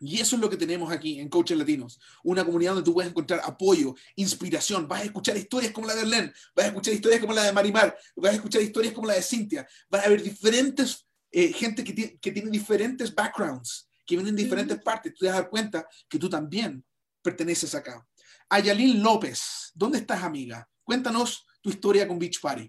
y 0.04 0.21
eso 0.21 0.35
es 0.35 0.42
lo 0.42 0.50
que 0.50 0.56
tenemos 0.56 0.90
aquí 0.92 1.21
en 1.21 1.28
Coaches 1.28 1.56
Latinos, 1.56 2.00
una 2.25 2.44
comunidad 2.44 2.73
donde 2.73 2.85
tú 2.85 2.92
puedes 2.92 3.11
encontrar 3.11 3.40
apoyo, 3.44 3.94
inspiración, 4.16 4.88
vas 4.88 5.02
a 5.02 5.04
escuchar 5.04 5.37
historias 5.37 5.73
como 5.73 5.87
la 5.87 5.94
de 5.94 6.04
Len, 6.04 6.32
vas 6.56 6.64
a 6.64 6.68
escuchar 6.68 6.94
historias 6.94 7.21
como 7.21 7.32
la 7.32 7.44
de 7.44 7.52
Marimar, 7.52 7.97
vas 8.16 8.32
a 8.32 8.35
escuchar 8.35 8.62
historias 8.62 8.92
como 8.92 9.06
la 9.06 9.14
de 9.14 9.23
Cintia, 9.23 9.66
vas 9.88 10.04
a 10.04 10.09
ver 10.09 10.21
diferentes, 10.21 11.06
eh, 11.30 11.52
gente 11.52 11.85
que, 11.85 12.18
que 12.18 12.32
tiene 12.32 12.50
diferentes 12.50 13.14
backgrounds, 13.14 13.88
que 14.04 14.16
vienen 14.16 14.35
de 14.35 14.42
diferentes 14.42 14.80
partes, 14.80 15.14
tú 15.14 15.21
te 15.21 15.26
vas 15.26 15.37
a 15.37 15.42
dar 15.42 15.50
cuenta 15.50 15.87
que 16.09 16.18
tú 16.18 16.28
también 16.28 16.85
perteneces 17.23 17.73
acá. 17.76 18.04
Ayalín 18.49 19.02
López, 19.02 19.71
¿dónde 19.73 19.99
estás 19.99 20.25
amiga? 20.25 20.68
Cuéntanos 20.82 21.47
tu 21.61 21.71
historia 21.71 22.09
con 22.09 22.18
Beach 22.18 22.40
Party. 22.40 22.68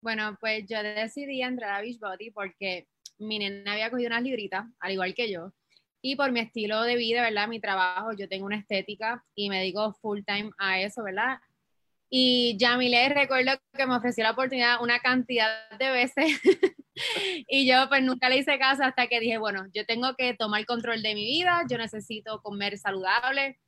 Bueno, 0.00 0.36
pues 0.40 0.64
yo 0.66 0.82
decidí 0.82 1.42
entrar 1.42 1.74
a 1.74 1.82
Beach 1.82 1.98
Body 1.98 2.30
porque 2.30 2.88
mi 3.18 3.38
nena 3.38 3.72
había 3.72 3.90
cogido 3.90 4.08
unas 4.08 4.22
libritas, 4.22 4.64
al 4.80 4.92
igual 4.92 5.14
que 5.14 5.30
yo, 5.30 5.52
y 6.06 6.16
por 6.16 6.32
mi 6.32 6.40
estilo 6.40 6.82
de 6.82 6.96
vida, 6.96 7.22
¿verdad? 7.22 7.48
Mi 7.48 7.60
trabajo, 7.60 8.12
yo 8.12 8.28
tengo 8.28 8.44
una 8.44 8.58
estética 8.58 9.24
y 9.34 9.48
me 9.48 9.62
digo 9.62 9.94
full 10.02 10.20
time 10.26 10.50
a 10.58 10.78
eso, 10.78 11.02
¿verdad? 11.02 11.38
Y 12.10 12.58
Yamile 12.58 13.08
recuerdo 13.08 13.52
que 13.72 13.86
me 13.86 13.96
ofreció 13.96 14.22
la 14.22 14.32
oportunidad 14.32 14.82
una 14.82 14.98
cantidad 14.98 15.70
de 15.78 15.90
veces 15.90 16.38
y 17.48 17.66
yo 17.66 17.88
pues 17.88 18.02
nunca 18.02 18.28
le 18.28 18.36
hice 18.36 18.58
caso 18.58 18.84
hasta 18.84 19.06
que 19.06 19.18
dije, 19.18 19.38
bueno, 19.38 19.64
yo 19.72 19.86
tengo 19.86 20.14
que 20.14 20.34
tomar 20.34 20.66
control 20.66 21.00
de 21.00 21.14
mi 21.14 21.24
vida, 21.24 21.62
yo 21.70 21.78
necesito 21.78 22.42
comer 22.42 22.76
saludable 22.76 23.58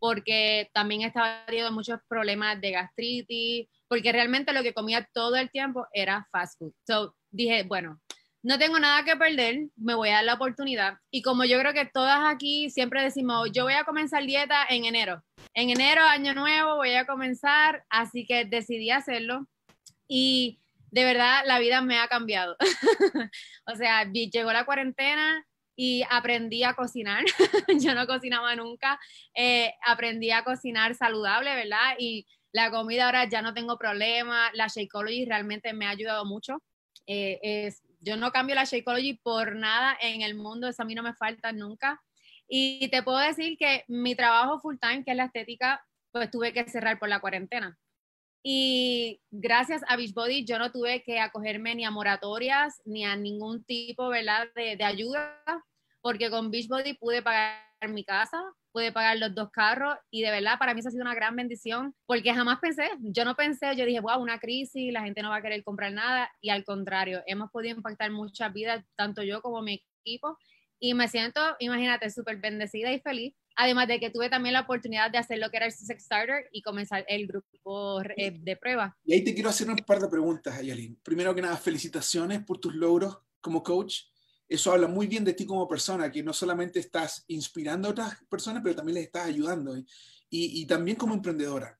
porque 0.00 0.70
también 0.74 1.02
estaba 1.02 1.46
teniendo 1.46 1.70
muchos 1.70 2.00
problemas 2.08 2.60
de 2.60 2.72
gastritis, 2.72 3.68
porque 3.86 4.10
realmente 4.10 4.52
lo 4.52 4.64
que 4.64 4.74
comía 4.74 5.08
todo 5.14 5.36
el 5.36 5.48
tiempo 5.48 5.86
era 5.92 6.26
fast 6.32 6.58
food. 6.58 6.72
So 6.84 7.14
dije, 7.30 7.62
bueno, 7.62 8.00
no 8.44 8.58
tengo 8.58 8.78
nada 8.78 9.04
que 9.04 9.16
perder, 9.16 9.68
me 9.74 9.94
voy 9.94 10.10
a 10.10 10.16
dar 10.16 10.24
la 10.24 10.34
oportunidad. 10.34 10.98
Y 11.10 11.22
como 11.22 11.46
yo 11.46 11.58
creo 11.58 11.72
que 11.72 11.86
todas 11.86 12.20
aquí 12.30 12.68
siempre 12.68 13.02
decimos, 13.02 13.48
yo 13.52 13.64
voy 13.64 13.72
a 13.72 13.84
comenzar 13.84 14.24
dieta 14.26 14.66
en 14.68 14.84
enero. 14.84 15.24
En 15.54 15.70
enero, 15.70 16.02
año 16.02 16.34
nuevo, 16.34 16.76
voy 16.76 16.92
a 16.94 17.06
comenzar, 17.06 17.84
así 17.88 18.26
que 18.26 18.44
decidí 18.44 18.90
hacerlo. 18.90 19.48
Y 20.06 20.60
de 20.90 21.06
verdad, 21.06 21.42
la 21.46 21.58
vida 21.58 21.80
me 21.80 21.98
ha 21.98 22.06
cambiado. 22.06 22.54
o 23.66 23.76
sea, 23.76 24.04
llegó 24.12 24.52
la 24.52 24.66
cuarentena 24.66 25.42
y 25.74 26.02
aprendí 26.10 26.64
a 26.64 26.74
cocinar. 26.74 27.24
yo 27.80 27.94
no 27.94 28.06
cocinaba 28.06 28.54
nunca. 28.56 29.00
Eh, 29.34 29.72
aprendí 29.86 30.32
a 30.32 30.44
cocinar 30.44 30.94
saludable, 30.94 31.54
¿verdad? 31.54 31.94
Y 31.98 32.26
la 32.52 32.70
comida 32.70 33.06
ahora 33.06 33.26
ya 33.26 33.40
no 33.40 33.54
tengo 33.54 33.78
problema. 33.78 34.50
La 34.52 34.66
Shakeology 34.66 35.24
realmente 35.24 35.72
me 35.72 35.86
ha 35.86 35.90
ayudado 35.90 36.26
mucho. 36.26 36.62
Eh, 37.06 37.38
es, 37.42 37.82
yo 38.04 38.16
no 38.16 38.30
cambio 38.30 38.54
la 38.54 38.64
Shakeology 38.64 39.14
por 39.14 39.56
nada 39.56 39.96
en 40.00 40.22
el 40.22 40.34
mundo, 40.34 40.68
eso 40.68 40.82
a 40.82 40.86
mí 40.86 40.94
no 40.94 41.02
me 41.02 41.14
falta 41.14 41.52
nunca. 41.52 42.02
Y 42.46 42.88
te 42.88 43.02
puedo 43.02 43.18
decir 43.18 43.56
que 43.58 43.84
mi 43.88 44.14
trabajo 44.14 44.60
full 44.60 44.76
time, 44.80 45.04
que 45.04 45.12
es 45.12 45.16
la 45.16 45.24
estética, 45.24 45.84
pues 46.12 46.30
tuve 46.30 46.52
que 46.52 46.68
cerrar 46.68 46.98
por 46.98 47.08
la 47.08 47.20
cuarentena. 47.20 47.78
Y 48.42 49.22
gracias 49.30 49.82
a 49.88 49.96
Beachbody 49.96 50.44
yo 50.44 50.58
no 50.58 50.70
tuve 50.70 51.02
que 51.02 51.18
acogerme 51.18 51.74
ni 51.74 51.84
a 51.86 51.90
moratorias 51.90 52.82
ni 52.84 53.06
a 53.06 53.16
ningún 53.16 53.64
tipo 53.64 54.10
¿verdad? 54.10 54.48
De, 54.54 54.76
de 54.76 54.84
ayuda, 54.84 55.42
porque 56.02 56.28
con 56.28 56.50
Beachbody 56.50 56.92
pude 56.94 57.22
pagar 57.22 57.64
mi 57.88 58.04
casa, 58.04 58.42
pude 58.74 58.92
pagar 58.92 59.16
los 59.18 59.34
dos 59.34 59.50
carros 59.50 59.96
y 60.10 60.22
de 60.22 60.32
verdad 60.32 60.58
para 60.58 60.74
mí 60.74 60.80
eso 60.80 60.88
ha 60.88 60.92
sido 60.92 61.04
una 61.04 61.14
gran 61.14 61.36
bendición 61.36 61.94
porque 62.06 62.34
jamás 62.34 62.58
pensé, 62.60 62.90
yo 63.00 63.24
no 63.24 63.36
pensé, 63.36 63.74
yo 63.76 63.86
dije, 63.86 64.00
wow, 64.00 64.20
una 64.20 64.40
crisis, 64.40 64.92
la 64.92 65.02
gente 65.02 65.22
no 65.22 65.30
va 65.30 65.36
a 65.36 65.42
querer 65.42 65.62
comprar 65.62 65.92
nada 65.92 66.28
y 66.40 66.50
al 66.50 66.64
contrario, 66.64 67.22
hemos 67.26 67.50
podido 67.52 67.76
impactar 67.76 68.10
muchas 68.10 68.52
vidas, 68.52 68.84
tanto 68.96 69.22
yo 69.22 69.40
como 69.40 69.62
mi 69.62 69.80
equipo 70.02 70.36
y 70.80 70.92
me 70.94 71.06
siento, 71.06 71.40
imagínate, 71.60 72.10
súper 72.10 72.38
bendecida 72.38 72.92
y 72.92 72.98
feliz 72.98 73.34
Además 73.56 73.86
de 73.88 74.00
que 74.00 74.10
tuve 74.10 74.28
también 74.28 74.52
la 74.52 74.62
oportunidad 74.62 75.10
de 75.10 75.18
hacer 75.18 75.38
lo 75.38 75.50
que 75.50 75.58
era 75.58 75.66
el 75.66 75.72
Sex 75.72 76.04
Starter 76.04 76.48
y 76.50 76.62
comenzar 76.62 77.04
el 77.08 77.26
grupo 77.26 78.02
eh, 78.16 78.32
de 78.32 78.56
prueba. 78.56 78.96
Y 79.04 79.14
ahí 79.14 79.22
te 79.22 79.32
quiero 79.32 79.50
hacer 79.50 79.68
un 79.68 79.76
par 79.76 80.00
de 80.00 80.08
preguntas, 80.08 80.58
Ayalin. 80.58 80.98
Primero 81.02 81.34
que 81.34 81.42
nada, 81.42 81.56
felicitaciones 81.56 82.42
por 82.44 82.58
tus 82.58 82.74
logros 82.74 83.18
como 83.40 83.62
coach. 83.62 84.02
Eso 84.48 84.72
habla 84.72 84.88
muy 84.88 85.06
bien 85.06 85.24
de 85.24 85.34
ti 85.34 85.46
como 85.46 85.68
persona, 85.68 86.10
que 86.10 86.22
no 86.22 86.32
solamente 86.32 86.78
estás 86.80 87.24
inspirando 87.28 87.88
a 87.88 87.90
otras 87.92 88.18
personas, 88.28 88.62
pero 88.62 88.76
también 88.76 88.94
les 88.96 89.04
estás 89.04 89.26
ayudando. 89.26 89.76
Y, 89.76 89.84
y 90.30 90.66
también 90.66 90.96
como 90.96 91.14
emprendedora, 91.14 91.78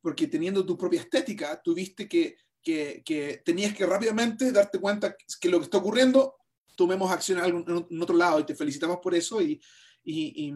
porque 0.00 0.26
teniendo 0.26 0.64
tu 0.64 0.76
propia 0.76 1.00
estética, 1.00 1.60
tuviste 1.62 2.08
que, 2.08 2.36
que, 2.62 3.02
que, 3.04 3.42
tenías 3.44 3.74
que 3.74 3.86
rápidamente 3.86 4.52
darte 4.52 4.78
cuenta 4.78 5.16
que 5.40 5.48
lo 5.48 5.58
que 5.58 5.64
está 5.64 5.78
ocurriendo, 5.78 6.36
tomemos 6.76 7.10
acción 7.10 7.42
en, 7.44 8.02
otro 8.02 8.16
lado 8.16 8.40
y 8.40 8.44
te 8.44 8.54
felicitamos 8.54 8.98
por 9.02 9.14
eso. 9.14 9.40
y, 9.42 9.60
y 10.04 10.52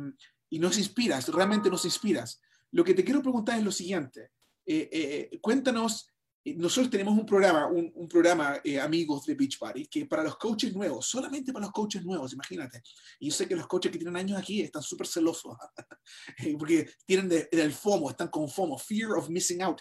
y 0.51 0.59
nos 0.59 0.77
inspiras, 0.77 1.29
realmente 1.29 1.71
nos 1.71 1.85
inspiras. 1.85 2.43
Lo 2.73 2.85
que 2.85 2.95
te 2.95 3.05
quiero 3.05 3.23
preguntar 3.23 3.59
es 3.59 3.65
lo 3.65 3.73
siguiente. 3.73 4.33
Eh, 4.67 4.89
eh, 4.93 5.39
cuéntanos, 5.41 6.09
nosotros 6.57 6.91
tenemos 6.91 7.19
un 7.19 7.27
programa, 7.27 7.67
un, 7.67 8.09
programa, 8.09 8.61
amigos 8.83 9.27
de 9.27 9.35
Beach 9.35 9.59
Party, 9.59 9.87
que 9.87 10.07
para 10.07 10.23
los 10.23 10.37
coaches 10.37 10.75
nuevos, 10.75 11.07
solamente 11.07 11.53
para 11.53 11.67
los 11.67 11.73
coaches 11.73 12.05
nuevos, 12.05 12.33
imagínate. 12.33 12.83
Y 13.19 13.29
yo 13.29 13.35
sé 13.35 13.47
que 13.49 13.57
los 13.57 13.67
coaches 13.67 13.93
que 13.93 13.99
tienen 13.99 14.17
años 14.17 14.39
aquí 14.39 14.61
están 14.61 14.83
súper 14.83 15.07
celosos, 15.07 15.57
porque 16.59 16.91
tienen 17.05 17.29
del 17.29 17.73
FOMO, 17.73 18.11
están 18.11 18.29
con 18.29 18.49
FOMO, 18.49 18.79
Fear 18.79 19.13
of 19.13 19.29
Missing 19.29 19.63
Out. 19.63 19.81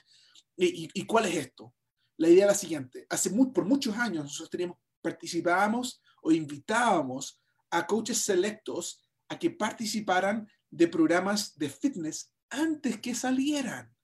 ¿Y, 0.57 1.05
cuál 1.05 1.25
es 1.25 1.35
esto? 1.35 1.73
La 2.17 2.27
idea 2.27 2.45
es 2.45 2.51
la 2.51 2.55
siguiente. 2.55 3.05
Hace 3.09 3.29
por 3.29 3.65
muchos 3.65 3.95
años 3.95 4.25
nosotros 4.25 4.49
teníamos, 4.49 4.77
participábamos 5.01 6.01
o 6.21 6.31
invitábamos 6.31 7.41
a 7.69 7.88
coaches 7.88 8.17
selectos 8.17 9.05
a 9.29 9.39
que 9.39 9.51
participaran 9.51 10.47
de 10.69 10.88
programas 10.88 11.57
de 11.57 11.69
fitness 11.69 12.33
antes 12.49 12.99
que 12.99 13.15
salieran. 13.15 13.95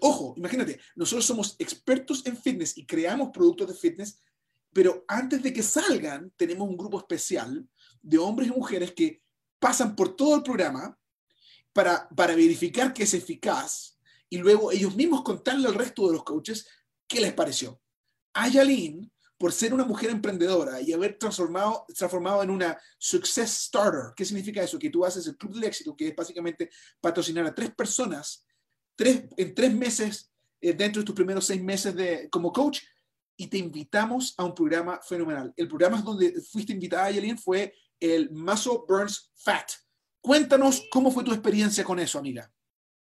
Ojo, 0.00 0.34
imagínate, 0.36 0.80
nosotros 0.96 1.24
somos 1.24 1.56
expertos 1.58 2.24
en 2.26 2.36
fitness 2.36 2.76
y 2.76 2.86
creamos 2.86 3.30
productos 3.32 3.68
de 3.68 3.74
fitness, 3.74 4.22
pero 4.72 5.04
antes 5.08 5.42
de 5.42 5.52
que 5.52 5.62
salgan, 5.62 6.32
tenemos 6.36 6.68
un 6.68 6.76
grupo 6.76 6.98
especial 6.98 7.66
de 8.02 8.18
hombres 8.18 8.48
y 8.48 8.52
mujeres 8.52 8.92
que 8.92 9.22
pasan 9.58 9.96
por 9.96 10.16
todo 10.16 10.36
el 10.36 10.42
programa 10.42 10.96
para, 11.72 12.08
para 12.08 12.34
verificar 12.34 12.92
que 12.92 13.02
es 13.02 13.14
eficaz 13.14 13.98
y 14.28 14.38
luego 14.38 14.70
ellos 14.72 14.94
mismos 14.94 15.22
contarle 15.22 15.68
al 15.68 15.74
resto 15.74 16.06
de 16.06 16.14
los 16.14 16.24
coaches 16.24 16.66
qué 17.06 17.20
les 17.20 17.32
pareció. 17.32 17.80
Ayalin 18.32 19.10
por 19.36 19.52
ser 19.52 19.72
una 19.72 19.86
mujer 19.86 20.10
emprendedora 20.10 20.82
y 20.82 20.92
haber 20.92 21.16
transformado, 21.18 21.86
transformado 21.96 22.42
en 22.42 22.50
una 22.50 22.78
success 22.98 23.50
starter. 23.50 24.12
¿Qué 24.14 24.24
significa 24.24 24.62
eso? 24.62 24.78
Que 24.78 24.90
tú 24.90 25.02
haces 25.02 25.26
el 25.26 25.36
club 25.38 25.54
del 25.54 25.64
éxito, 25.64 25.96
que 25.96 26.08
es 26.08 26.14
básicamente 26.14 26.70
patrocinar 27.00 27.46
a 27.46 27.54
tres 27.54 27.74
personas 27.74 28.44
tres, 29.00 29.24
en 29.34 29.54
tres 29.54 29.72
meses, 29.72 30.30
eh, 30.60 30.74
dentro 30.74 31.00
de 31.00 31.06
tus 31.06 31.14
primeros 31.14 31.46
seis 31.46 31.62
meses 31.62 31.96
de, 31.96 32.28
como 32.28 32.52
coach, 32.52 32.82
y 33.34 33.46
te 33.46 33.56
invitamos 33.56 34.34
a 34.36 34.44
un 34.44 34.54
programa 34.54 35.00
fenomenal. 35.02 35.54
El 35.56 35.68
programa 35.68 36.02
donde 36.02 36.34
fuiste 36.42 36.74
invitada, 36.74 37.06
Ayelin, 37.06 37.38
fue 37.38 37.72
el 37.98 38.30
Muscle 38.30 38.80
Burns 38.86 39.32
Fat. 39.36 39.70
Cuéntanos 40.20 40.86
cómo 40.90 41.10
fue 41.10 41.24
tu 41.24 41.32
experiencia 41.32 41.82
con 41.82 41.98
eso, 41.98 42.18
amiga. 42.18 42.52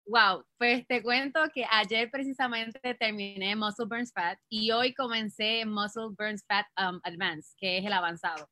Wow, 0.07 0.43
pues 0.57 0.87
te 0.87 1.03
cuento 1.03 1.39
que 1.53 1.65
ayer 1.69 2.09
precisamente 2.09 2.79
terminé 2.99 3.55
Muscle 3.55 3.85
Burns 3.85 4.11
Fat 4.11 4.39
y 4.49 4.71
hoy 4.71 4.91
comencé 4.95 5.65
Muscle 5.67 6.15
Burns 6.17 6.43
Fat 6.47 6.65
um, 6.79 6.99
Advanced, 7.03 7.53
que 7.59 7.77
es 7.77 7.85
el 7.85 7.93
avanzado. 7.93 8.49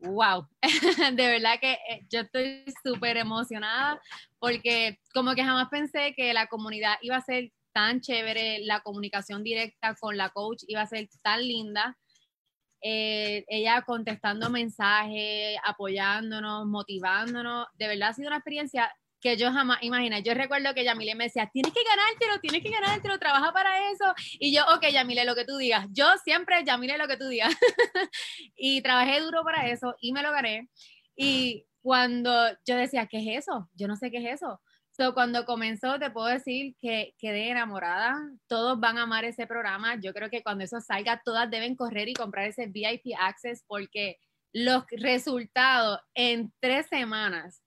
Wow, 0.00 0.48
de 1.14 1.26
verdad 1.28 1.60
que 1.60 1.72
eh, 1.88 2.04
yo 2.10 2.20
estoy 2.20 2.64
súper 2.82 3.16
emocionada 3.16 4.00
porque 4.42 4.98
como 5.14 5.36
que 5.36 5.44
jamás 5.44 5.68
pensé 5.70 6.14
que 6.16 6.34
la 6.34 6.48
comunidad 6.48 6.96
iba 7.00 7.14
a 7.14 7.20
ser 7.20 7.52
tan 7.72 8.00
chévere, 8.00 8.58
la 8.64 8.80
comunicación 8.80 9.44
directa 9.44 9.94
con 9.94 10.16
la 10.16 10.30
coach 10.30 10.64
iba 10.66 10.80
a 10.80 10.86
ser 10.88 11.08
tan 11.22 11.46
linda. 11.46 11.96
Eh, 12.82 13.44
ella 13.46 13.82
contestando 13.82 14.50
mensajes, 14.50 15.56
apoyándonos, 15.64 16.66
motivándonos. 16.66 17.68
De 17.74 17.86
verdad 17.86 18.08
ha 18.08 18.14
sido 18.14 18.26
una 18.26 18.38
experiencia 18.38 18.92
que 19.20 19.36
yo 19.36 19.52
jamás 19.52 19.80
imagina. 19.80 20.18
Yo 20.18 20.34
recuerdo 20.34 20.74
que 20.74 20.82
Yamile 20.82 21.14
me 21.14 21.24
decía, 21.24 21.48
tienes 21.52 21.72
que 21.72 21.84
ganártelo, 21.84 22.40
tienes 22.40 22.64
que 22.64 22.70
ganártelo, 22.70 23.20
trabaja 23.20 23.52
para 23.52 23.92
eso. 23.92 24.12
Y 24.40 24.52
yo, 24.52 24.64
ok, 24.74 24.88
Yamile, 24.88 25.24
lo 25.24 25.36
que 25.36 25.44
tú 25.44 25.56
digas. 25.56 25.86
Yo 25.92 26.06
siempre, 26.24 26.64
Yamile, 26.64 26.98
lo 26.98 27.06
que 27.06 27.16
tú 27.16 27.28
digas. 27.28 27.54
y 28.56 28.82
trabajé 28.82 29.20
duro 29.20 29.44
para 29.44 29.68
eso 29.68 29.94
y 30.00 30.12
me 30.12 30.22
lo 30.22 30.32
gané. 30.32 30.68
Y 31.14 31.64
cuando 31.82 32.32
yo 32.64 32.76
decía, 32.76 33.06
¿qué 33.06 33.18
es 33.18 33.44
eso? 33.44 33.68
Yo 33.74 33.88
no 33.88 33.96
sé 33.96 34.10
qué 34.10 34.18
es 34.18 34.36
eso. 34.36 34.60
So, 34.96 35.14
cuando 35.14 35.46
comenzó, 35.46 35.98
te 35.98 36.10
puedo 36.10 36.26
decir 36.26 36.76
que 36.78 37.14
quedé 37.18 37.50
enamorada. 37.50 38.14
Todos 38.46 38.78
van 38.78 38.98
a 38.98 39.04
amar 39.04 39.24
ese 39.24 39.46
programa. 39.46 39.98
Yo 40.00 40.12
creo 40.12 40.28
que 40.28 40.42
cuando 40.42 40.64
eso 40.64 40.80
salga, 40.80 41.22
todas 41.24 41.50
deben 41.50 41.76
correr 41.76 42.08
y 42.08 42.14
comprar 42.14 42.46
ese 42.46 42.66
VIP 42.66 43.14
Access 43.18 43.64
porque 43.66 44.18
los 44.52 44.84
resultados 44.90 45.98
en 46.14 46.52
tres 46.60 46.86
semanas 46.88 47.62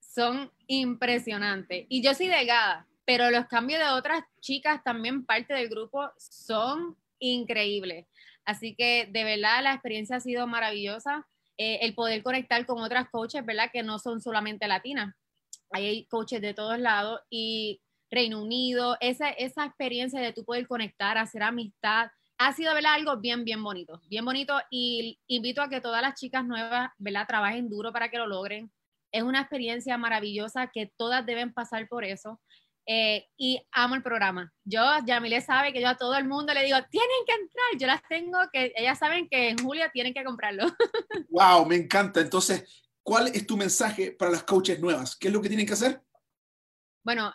son 0.00 0.50
impresionantes. 0.66 1.84
Y 1.88 2.02
yo 2.02 2.14
soy 2.14 2.28
delgada, 2.28 2.88
pero 3.04 3.30
los 3.30 3.46
cambios 3.46 3.80
de 3.80 3.88
otras 3.90 4.24
chicas 4.40 4.82
también 4.82 5.26
parte 5.26 5.52
del 5.52 5.68
grupo 5.68 6.10
son 6.16 6.96
increíbles. 7.18 8.06
Así 8.44 8.74
que 8.74 9.06
de 9.10 9.24
verdad 9.24 9.62
la 9.62 9.74
experiencia 9.74 10.16
ha 10.16 10.20
sido 10.20 10.46
maravillosa. 10.46 11.26
Eh, 11.62 11.80
el 11.82 11.94
poder 11.94 12.22
conectar 12.22 12.64
con 12.64 12.80
otras 12.80 13.10
coaches, 13.10 13.44
¿verdad? 13.44 13.70
Que 13.70 13.82
no 13.82 13.98
son 13.98 14.22
solamente 14.22 14.66
latinas. 14.66 15.14
hay 15.72 16.06
coaches 16.06 16.40
de 16.40 16.54
todos 16.54 16.78
lados 16.78 17.20
y 17.28 17.82
Reino 18.10 18.40
Unido, 18.42 18.96
esa, 19.00 19.28
esa 19.28 19.66
experiencia 19.66 20.22
de 20.22 20.32
tú 20.32 20.42
poder 20.42 20.66
conectar, 20.66 21.18
hacer 21.18 21.42
amistad, 21.42 22.08
ha 22.38 22.54
sido, 22.54 22.72
¿verdad? 22.72 22.94
Algo 22.94 23.18
bien, 23.18 23.44
bien 23.44 23.62
bonito, 23.62 24.00
bien 24.08 24.24
bonito 24.24 24.58
y 24.70 25.18
invito 25.26 25.60
a 25.60 25.68
que 25.68 25.82
todas 25.82 26.00
las 26.00 26.18
chicas 26.18 26.46
nuevas, 26.46 26.92
¿verdad? 26.96 27.26
Trabajen 27.28 27.68
duro 27.68 27.92
para 27.92 28.08
que 28.08 28.16
lo 28.16 28.26
logren 28.26 28.72
es 29.12 29.22
una 29.22 29.40
experiencia 29.40 29.98
maravillosa 29.98 30.68
que 30.68 30.90
todas 30.96 31.26
deben 31.26 31.52
pasar 31.52 31.88
por 31.88 32.04
eso. 32.04 32.40
Eh, 32.86 33.28
y 33.36 33.60
amo 33.72 33.94
el 33.94 34.02
programa. 34.02 34.52
Yo, 34.64 34.82
Yamile 35.04 35.40
sabe 35.40 35.72
que 35.72 35.80
yo 35.80 35.88
a 35.88 35.96
todo 35.96 36.16
el 36.16 36.26
mundo 36.26 36.52
le 36.52 36.64
digo, 36.64 36.76
tienen 36.90 37.24
que 37.26 37.32
entrar, 37.34 37.66
yo 37.78 37.86
las 37.86 38.02
tengo, 38.08 38.38
que 38.52 38.72
ellas 38.74 38.98
saben 38.98 39.28
que 39.28 39.50
en 39.50 39.58
julio 39.58 39.84
tienen 39.92 40.14
que 40.14 40.24
comprarlo. 40.24 40.64
Wow, 41.30 41.66
me 41.66 41.76
encanta. 41.76 42.20
Entonces, 42.20 42.88
¿cuál 43.02 43.28
es 43.28 43.46
tu 43.46 43.56
mensaje 43.56 44.12
para 44.12 44.32
las 44.32 44.42
coaches 44.42 44.80
nuevas? 44.80 45.16
¿Qué 45.16 45.28
es 45.28 45.34
lo 45.34 45.40
que 45.40 45.48
tienen 45.48 45.66
que 45.66 45.74
hacer? 45.74 46.02
Bueno, 47.04 47.32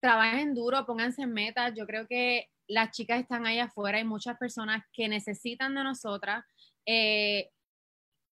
trabajen 0.00 0.54
duro, 0.54 0.84
pónganse 0.84 1.22
en 1.22 1.32
metas. 1.32 1.72
Yo 1.74 1.86
creo 1.86 2.06
que 2.06 2.48
las 2.68 2.90
chicas 2.90 3.20
están 3.20 3.46
ahí 3.46 3.58
afuera, 3.58 3.98
hay 3.98 4.04
muchas 4.04 4.36
personas 4.38 4.84
que 4.92 5.08
necesitan 5.08 5.74
de 5.74 5.84
nosotras. 5.84 6.44
Eh, 6.86 7.50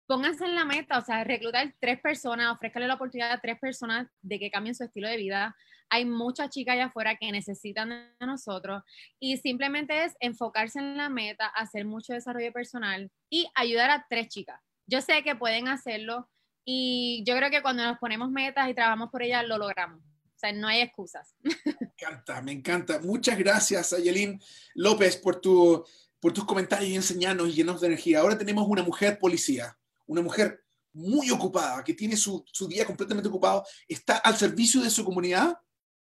pónganse 0.06 0.44
en 0.44 0.54
la 0.54 0.64
meta, 0.64 0.98
o 0.98 1.04
sea, 1.04 1.24
reclutar 1.24 1.74
tres 1.80 2.00
personas, 2.00 2.54
ofrézcale 2.54 2.86
la 2.86 2.94
oportunidad 2.94 3.32
a 3.32 3.40
tres 3.40 3.58
personas 3.58 4.08
de 4.22 4.38
que 4.38 4.50
cambien 4.50 4.74
su 4.74 4.84
estilo 4.84 5.08
de 5.08 5.16
vida. 5.16 5.56
Hay 5.88 6.04
muchas 6.04 6.50
chicas 6.50 6.74
allá 6.74 6.86
afuera 6.86 7.16
que 7.16 7.30
necesitan 7.30 7.90
de 7.90 8.26
nosotros 8.26 8.82
y 9.20 9.36
simplemente 9.36 10.04
es 10.04 10.14
enfocarse 10.20 10.78
en 10.78 10.96
la 10.96 11.08
meta, 11.08 11.46
hacer 11.46 11.84
mucho 11.84 12.12
desarrollo 12.12 12.52
personal 12.52 13.10
y 13.30 13.48
ayudar 13.54 13.90
a 13.90 14.06
tres 14.08 14.28
chicas. 14.28 14.60
Yo 14.86 15.00
sé 15.00 15.22
que 15.22 15.36
pueden 15.36 15.68
hacerlo 15.68 16.28
y 16.64 17.22
yo 17.26 17.36
creo 17.36 17.50
que 17.50 17.62
cuando 17.62 17.84
nos 17.84 17.98
ponemos 17.98 18.30
metas 18.30 18.68
y 18.68 18.74
trabajamos 18.74 19.10
por 19.10 19.22
ellas, 19.22 19.46
lo 19.46 19.58
logramos. 19.58 20.00
O 20.00 20.38
sea, 20.38 20.52
no 20.52 20.68
hay 20.68 20.80
excusas. 20.80 21.34
Me 21.80 21.86
encanta, 21.86 22.42
me 22.42 22.52
encanta. 22.52 23.00
Muchas 23.00 23.38
gracias, 23.38 23.94
Ayelín 23.94 24.38
López, 24.74 25.16
por, 25.16 25.40
tu, 25.40 25.82
por 26.20 26.34
tus 26.34 26.44
comentarios 26.44 26.90
y 26.90 26.94
enseñarnos 26.94 27.48
y 27.48 27.52
llenos 27.54 27.80
de 27.80 27.86
energía. 27.86 28.20
Ahora 28.20 28.36
tenemos 28.36 28.68
una 28.68 28.82
mujer 28.82 29.18
policía 29.18 29.78
una 30.06 30.22
mujer 30.22 30.64
muy 30.92 31.30
ocupada, 31.30 31.84
que 31.84 31.94
tiene 31.94 32.16
su, 32.16 32.44
su 32.50 32.66
día 32.66 32.86
completamente 32.86 33.28
ocupado, 33.28 33.64
está 33.86 34.18
al 34.18 34.36
servicio 34.36 34.80
de 34.80 34.88
su 34.88 35.04
comunidad, 35.04 35.58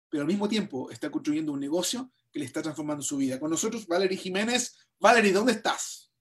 pero 0.09 0.21
al 0.21 0.27
mismo 0.27 0.47
tiempo 0.47 0.91
está 0.91 1.09
construyendo 1.09 1.53
un 1.53 1.59
negocio 1.59 2.11
que 2.31 2.39
le 2.39 2.45
está 2.45 2.61
transformando 2.61 3.03
su 3.03 3.17
vida. 3.17 3.39
Con 3.39 3.49
nosotros, 3.49 3.87
Valerie 3.87 4.17
Jiménez. 4.17 4.75
Valerie, 4.99 5.31
¿dónde 5.31 5.53
estás? 5.53 6.11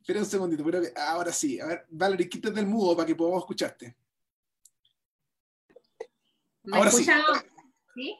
Espera 0.00 0.20
un 0.20 0.26
segundito, 0.26 0.64
pero 0.64 0.82
ahora 0.96 1.32
sí. 1.32 1.60
A 1.60 1.66
ver, 1.66 1.86
Valerie, 1.88 2.28
quítate 2.28 2.58
el 2.60 2.66
mudo 2.66 2.96
para 2.96 3.06
que 3.06 3.14
podamos 3.14 3.42
escucharte. 3.42 3.96
¿Me 6.64 6.76
ahora 6.76 6.90
escuchan? 6.90 7.22
sí. 7.94 8.18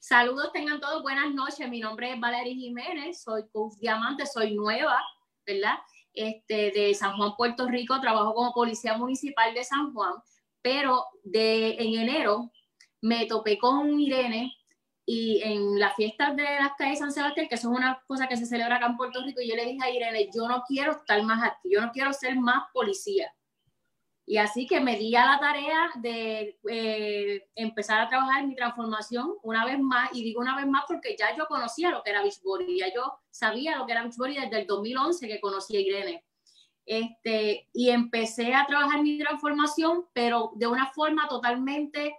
Saludos, 0.00 0.50
tengan 0.52 0.80
todos 0.80 1.02
buenas 1.02 1.34
noches. 1.34 1.68
Mi 1.68 1.80
nombre 1.80 2.14
es 2.14 2.18
Valerie 2.18 2.54
Jiménez, 2.54 3.20
soy 3.22 3.46
coach 3.50 3.74
diamante, 3.78 4.24
soy 4.24 4.54
nueva, 4.54 4.98
¿verdad? 5.46 5.74
Este, 6.14 6.72
de 6.72 6.94
San 6.94 7.16
Juan, 7.16 7.36
Puerto 7.36 7.68
Rico, 7.68 8.00
trabajo 8.00 8.34
como 8.34 8.52
policía 8.52 8.96
municipal 8.96 9.54
de 9.54 9.62
San 9.62 9.92
Juan, 9.92 10.14
pero 10.62 11.04
de, 11.22 11.76
en 11.78 12.00
enero 12.00 12.50
me 13.00 13.26
topé 13.26 13.58
con 13.58 14.00
Irene 14.00 14.52
y 15.06 15.40
en 15.42 15.78
las 15.78 15.94
fiestas 15.94 16.36
de 16.36 16.42
las 16.42 16.72
calles 16.76 16.98
San 16.98 17.12
Sebastián, 17.12 17.46
que 17.48 17.56
son 17.56 17.72
una 17.72 18.02
cosa 18.06 18.26
que 18.26 18.36
se 18.36 18.46
celebra 18.46 18.76
acá 18.76 18.86
en 18.86 18.96
Puerto 18.96 19.22
Rico, 19.24 19.40
yo 19.40 19.54
le 19.54 19.64
dije 19.64 19.78
a 19.82 19.90
Irene, 19.90 20.28
yo 20.34 20.46
no 20.48 20.62
quiero 20.66 20.92
estar 20.92 21.22
más 21.22 21.42
aquí, 21.42 21.70
yo 21.72 21.80
no 21.80 21.90
quiero 21.92 22.12
ser 22.12 22.36
más 22.36 22.64
policía. 22.74 23.32
Y 24.30 24.36
así 24.36 24.66
que 24.66 24.78
me 24.78 24.98
di 24.98 25.16
a 25.16 25.24
la 25.24 25.40
tarea 25.40 25.90
de 25.94 26.58
eh, 26.68 27.48
empezar 27.54 27.98
a 27.98 28.08
trabajar 28.10 28.42
en 28.42 28.50
mi 28.50 28.54
transformación 28.54 29.36
una 29.42 29.64
vez 29.64 29.80
más, 29.80 30.10
y 30.12 30.22
digo 30.22 30.42
una 30.42 30.54
vez 30.54 30.66
más 30.66 30.84
porque 30.86 31.16
ya 31.18 31.34
yo 31.34 31.46
conocía 31.46 31.90
lo 31.90 32.02
que 32.02 32.10
era 32.10 32.20
Beachbody, 32.20 32.78
ya 32.78 32.92
yo 32.92 33.20
sabía 33.30 33.78
lo 33.78 33.86
que 33.86 33.92
era 33.92 34.02
Beachbody 34.02 34.34
desde 34.34 34.60
el 34.60 34.66
2011 34.66 35.28
que 35.28 35.40
conocí 35.40 35.78
a 35.78 35.80
Irene. 35.80 36.26
Este, 36.84 37.70
y 37.72 37.88
empecé 37.88 38.54
a 38.54 38.66
trabajar 38.66 39.02
mi 39.02 39.18
transformación, 39.18 40.04
pero 40.12 40.52
de 40.56 40.66
una 40.66 40.92
forma 40.92 41.26
totalmente 41.26 42.14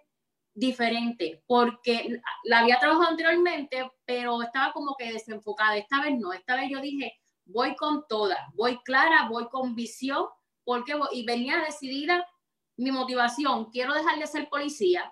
diferente, 0.52 1.44
porque 1.46 2.20
la 2.44 2.62
había 2.62 2.80
trabajado 2.80 3.10
anteriormente, 3.10 3.88
pero 4.06 4.42
estaba 4.42 4.74
como 4.74 4.96
que 4.98 5.14
desenfocada. 5.14 5.78
Esta 5.78 6.02
vez 6.02 6.18
no, 6.18 6.34
esta 6.34 6.56
vez 6.56 6.72
yo 6.72 6.82
dije, 6.82 7.14
voy 7.46 7.76
con 7.76 8.08
toda, 8.08 8.48
voy 8.56 8.80
clara, 8.84 9.28
voy 9.30 9.48
con 9.50 9.76
visión, 9.76 10.26
porque 10.70 10.94
y 11.14 11.26
venía 11.26 11.64
decidida 11.66 12.24
mi 12.78 12.92
motivación, 12.92 13.72
quiero 13.72 13.92
dejar 13.92 14.20
de 14.20 14.28
ser 14.28 14.50
policía, 14.50 15.12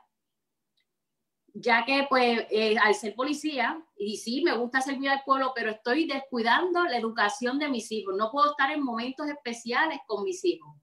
ya 1.51 1.83
que 1.83 2.05
pues 2.07 2.45
eh, 2.51 2.77
al 2.77 2.93
ser 2.93 3.15
policía, 3.15 3.83
y 3.97 4.17
sí, 4.17 4.43
me 4.43 4.55
gusta 4.55 4.81
servir 4.81 5.09
al 5.09 5.23
pueblo, 5.25 5.53
pero 5.55 5.71
estoy 5.71 6.05
descuidando 6.05 6.83
la 6.83 6.95
educación 6.95 7.57
de 7.57 7.69
mis 7.69 7.91
hijos, 7.91 8.13
no 8.15 8.29
puedo 8.29 8.51
estar 8.51 8.69
en 8.69 8.83
momentos 8.83 9.27
especiales 9.27 9.97
con 10.05 10.25
mis 10.25 10.45
hijos. 10.45 10.75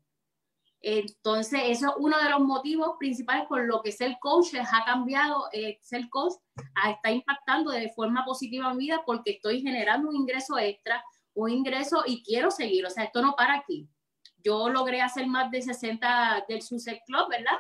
Entonces, 0.81 1.61
eso 1.67 1.91
es 1.91 1.95
uno 1.99 2.19
de 2.19 2.31
los 2.31 2.41
motivos 2.41 2.97
principales 2.99 3.47
por 3.47 3.65
lo 3.65 3.81
que 3.81 3.93
ser 3.93 4.17
coach 4.19 4.57
ha 4.57 4.85
cambiado, 4.85 5.45
eh, 5.53 5.79
ser 5.83 6.09
coach 6.09 6.33
está 6.93 7.13
impactando 7.13 7.71
de 7.71 7.93
forma 7.93 8.25
positiva 8.25 8.73
en 8.73 8.77
mi 8.77 8.87
vida 8.87 9.05
porque 9.07 9.35
estoy 9.35 9.63
generando 9.63 10.09
un 10.09 10.17
ingreso 10.17 10.59
extra, 10.59 11.01
un 11.35 11.51
ingreso 11.51 12.03
y 12.05 12.25
quiero 12.25 12.51
seguir, 12.51 12.85
o 12.85 12.91
sea, 12.91 13.05
esto 13.05 13.23
no 13.23 13.37
para 13.37 13.55
aquí. 13.55 13.89
Yo 14.45 14.69
logré 14.69 15.01
hacer 15.01 15.27
más 15.27 15.51
de 15.51 15.63
60 15.63 16.45
del 16.49 16.61
Sunset 16.61 17.01
Club, 17.07 17.29
¿verdad? 17.31 17.57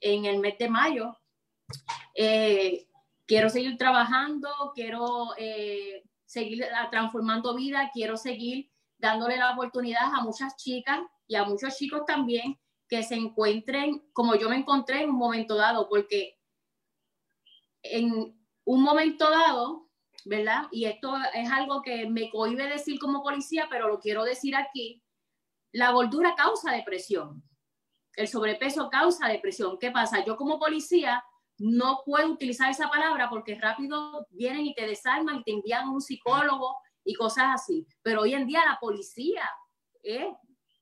En 0.00 0.26
el 0.26 0.38
mes 0.38 0.58
de 0.58 0.68
mayo. 0.68 1.16
Eh, 2.14 2.86
quiero 3.26 3.48
seguir 3.48 3.78
trabajando, 3.78 4.50
quiero 4.74 5.30
eh, 5.38 6.04
seguir 6.26 6.66
transformando 6.90 7.54
vida, 7.54 7.90
quiero 7.92 8.16
seguir 8.16 8.70
dándole 8.98 9.38
la 9.38 9.52
oportunidad 9.52 10.14
a 10.14 10.20
muchas 10.20 10.56
chicas 10.56 11.00
y 11.26 11.36
a 11.36 11.44
muchos 11.44 11.76
chicos 11.76 12.02
también 12.06 12.58
que 12.86 13.02
se 13.02 13.14
encuentren 13.14 14.02
como 14.12 14.34
yo 14.34 14.50
me 14.50 14.56
encontré 14.56 15.02
en 15.02 15.10
un 15.10 15.16
momento 15.16 15.54
dado, 15.54 15.88
porque 15.88 16.38
en 17.82 18.36
un 18.64 18.82
momento 18.82 19.30
dado, 19.30 19.88
¿verdad? 20.24 20.64
Y 20.70 20.84
esto 20.84 21.16
es 21.32 21.50
algo 21.50 21.82
que 21.82 22.10
me 22.10 22.28
cohibe 22.28 22.66
decir 22.66 22.98
como 22.98 23.22
policía, 23.22 23.68
pero 23.70 23.88
lo 23.88 24.00
quiero 24.00 24.24
decir 24.24 24.54
aquí, 24.56 25.02
la 25.72 25.92
gordura 25.92 26.34
causa 26.36 26.72
depresión, 26.72 27.42
el 28.14 28.28
sobrepeso 28.28 28.90
causa 28.90 29.28
depresión. 29.28 29.78
¿Qué 29.78 29.90
pasa? 29.90 30.24
Yo 30.24 30.36
como 30.36 30.58
policía 30.58 31.24
no 31.58 32.02
puedo 32.04 32.32
utilizar 32.32 32.70
esa 32.70 32.88
palabra 32.88 33.28
porque 33.28 33.54
rápido 33.54 34.26
vienen 34.30 34.66
y 34.66 34.74
te 34.74 34.86
desarman 34.86 35.36
y 35.36 35.42
te 35.44 35.52
envían 35.52 35.88
un 35.88 36.00
psicólogo 36.00 36.76
y 37.04 37.14
cosas 37.14 37.46
así. 37.54 37.86
Pero 38.02 38.22
hoy 38.22 38.34
en 38.34 38.46
día 38.46 38.64
la 38.64 38.78
policía 38.80 39.48
es 40.02 40.26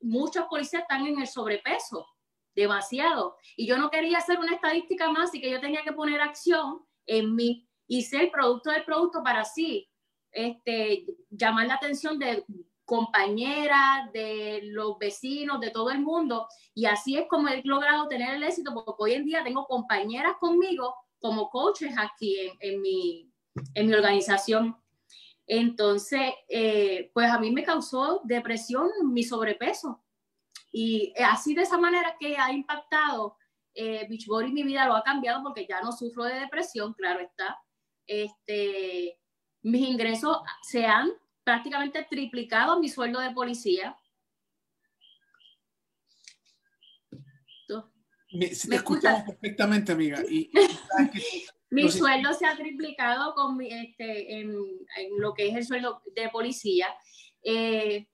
muchos 0.01 0.47
policías 0.47 0.83
están 0.83 1.07
en 1.07 1.21
el 1.21 1.27
sobrepeso, 1.27 2.07
demasiado. 2.55 3.37
Y 3.57 3.67
yo 3.67 3.77
no 3.77 3.91
quería 3.91 4.19
hacer 4.19 4.39
una 4.39 4.55
estadística 4.55 5.11
más 5.11 5.35
y 5.35 5.41
que 5.41 5.51
yo 5.51 5.61
tenía 5.61 5.83
que 5.83 5.93
poner 5.93 6.21
acción 6.21 6.81
en 7.07 7.35
mí 7.35 7.69
y 7.87 8.03
ser 8.03 8.31
producto 8.31 8.71
del 8.71 8.85
producto 8.85 9.23
para 9.23 9.41
así 9.41 9.89
este, 10.31 11.07
llamar 11.31 11.67
la 11.67 11.75
atención 11.75 12.19
de 12.19 12.45
compañeras, 12.89 14.11
de 14.15 14.61
los 14.65 14.99
vecinos, 14.99 15.61
de 15.61 15.71
todo 15.71 15.91
el 15.91 16.01
mundo. 16.01 16.49
Y 16.75 16.87
así 16.87 17.19
es 17.19 17.27
como 17.29 17.49
he 17.49 17.61
logrado 17.63 18.09
tener 18.09 18.35
el 18.35 18.43
éxito, 18.43 18.73
porque 18.73 19.03
hoy 19.03 19.13
en 19.13 19.27
día 19.27 19.45
tengo 19.45 19.67
compañeras 19.67 20.37
conmigo 20.41 20.95
como 21.21 21.51
coaches 21.51 21.95
aquí 21.99 22.41
en, 22.41 22.57
en 22.61 22.81
mi, 22.81 23.31
en 23.75 23.89
mi 23.89 23.93
organización. 23.93 24.75
Entonces, 25.47 26.33
eh, 26.49 27.11
pues 27.13 27.31
a 27.31 27.39
mí 27.39 27.51
me 27.51 27.63
causó 27.63 28.23
depresión 28.25 28.89
mi 29.13 29.23
sobrepeso. 29.23 30.03
Y 30.73 31.13
así 31.23 31.55
de 31.55 31.63
esa 31.63 31.77
manera 31.77 32.17
que 32.19 32.39
ha 32.39 32.51
impactado 32.53 33.37
eh, 33.75 34.07
Beachbody 34.09 34.51
mi 34.51 34.63
vida, 34.63 34.87
lo 34.87 34.97
ha 34.97 35.03
cambiado 35.03 35.43
porque 35.43 35.67
ya 35.69 35.83
no 35.83 35.93
sufro 35.93 36.25
de 36.25 36.41
depresión, 36.41 36.95
claro 36.95 37.21
está. 37.21 37.59
Este, 38.07 39.21
mis 39.61 39.87
ingresos 39.87 40.39
se 40.63 40.87
han 40.87 41.11
prácticamente 41.49 42.07
triplicado 42.11 42.79
mi 42.79 42.91
sueldo 42.91 43.21
de 43.21 43.31
policía. 43.31 43.99
Me, 48.31 48.49
te 48.49 48.77
escuchamos 48.77 49.23
perfectamente, 49.23 49.93
amiga. 49.93 50.23
Y, 50.29 50.51
Mi 51.71 51.91
sueldo 51.91 52.35
se 52.35 52.45
ha 52.45 52.55
triplicado 52.55 53.35
con 53.35 53.59
este, 53.63 54.41
en, 54.41 54.55
lo 55.17 55.33
que 55.33 55.49
es 55.49 55.55
el 55.55 55.65
sueldo 55.65 56.03
de 56.15 56.29
policía. 56.29 56.87
Eh, 57.43 58.07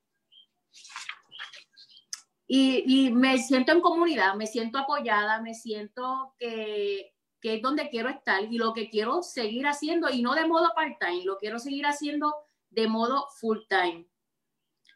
y, 2.46 3.10
me 3.10 3.38
siento 3.38 3.72
en 3.72 3.80
comunidad, 3.80 4.36
me 4.36 4.46
siento 4.46 4.78
apoyada, 4.78 5.42
me 5.42 5.54
siento 5.54 6.36
que, 6.38 7.12
que 7.40 7.54
es 7.54 7.62
donde 7.62 7.88
quiero 7.88 8.10
estar 8.10 8.44
y 8.44 8.58
lo 8.58 8.72
que 8.74 8.88
quiero 8.88 9.24
seguir 9.24 9.66
haciendo, 9.66 10.08
y 10.08 10.22
no 10.22 10.36
de 10.36 10.46
modo 10.46 10.72
part-time, 10.76 11.24
lo 11.24 11.36
quiero 11.38 11.58
seguir 11.58 11.84
haciendo 11.86 12.32
de 12.74 12.88
modo 12.88 13.26
full-time. 13.38 14.06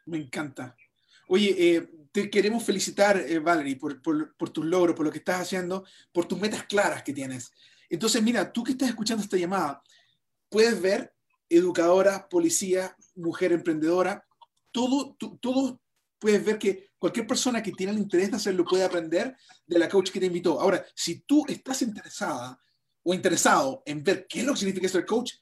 Me 0.06 0.18
encanta. 0.18 0.76
Oye, 1.28 1.54
eh, 1.58 1.88
te 2.10 2.30
queremos 2.30 2.64
felicitar, 2.64 3.18
eh, 3.18 3.38
Valerie, 3.38 3.76
por, 3.76 4.00
por, 4.00 4.36
por, 4.36 4.50
tus 4.50 4.64
logros, 4.64 4.96
por 4.96 5.04
lo 5.04 5.12
que 5.12 5.18
estás 5.18 5.42
haciendo, 5.42 5.84
por 6.12 6.26
tus 6.26 6.40
metas 6.40 6.64
claras 6.64 7.02
que 7.02 7.12
tienes. 7.12 7.52
Entonces, 7.90 8.22
mira, 8.22 8.52
tú 8.52 8.64
que 8.64 8.72
estás 8.72 8.88
escuchando 8.88 9.22
esta 9.22 9.36
llamada, 9.36 9.82
puedes 10.48 10.80
ver 10.80 11.12
educadora, 11.48 12.28
policía, 12.28 12.96
mujer 13.14 13.52
emprendedora, 13.52 14.24
todo, 14.70 15.16
todo 15.40 15.80
puedes 16.18 16.44
ver 16.44 16.58
que 16.58 16.90
cualquier 16.98 17.26
persona 17.26 17.62
que 17.62 17.72
tiene 17.72 17.92
el 17.92 17.98
interés 17.98 18.30
de 18.30 18.36
hacerlo 18.36 18.64
puede 18.64 18.84
aprender 18.84 19.36
de 19.66 19.78
la 19.78 19.88
coach 19.88 20.10
que 20.10 20.20
te 20.20 20.26
invitó. 20.26 20.60
Ahora, 20.60 20.84
si 20.94 21.20
tú 21.20 21.44
estás 21.48 21.82
interesada 21.82 22.60
o 23.02 23.14
interesado 23.14 23.82
en 23.86 24.02
ver 24.02 24.26
qué 24.28 24.40
es 24.40 24.46
lo 24.46 24.52
que 24.52 24.60
significa 24.60 24.88
ser 24.88 25.06
coach, 25.06 25.34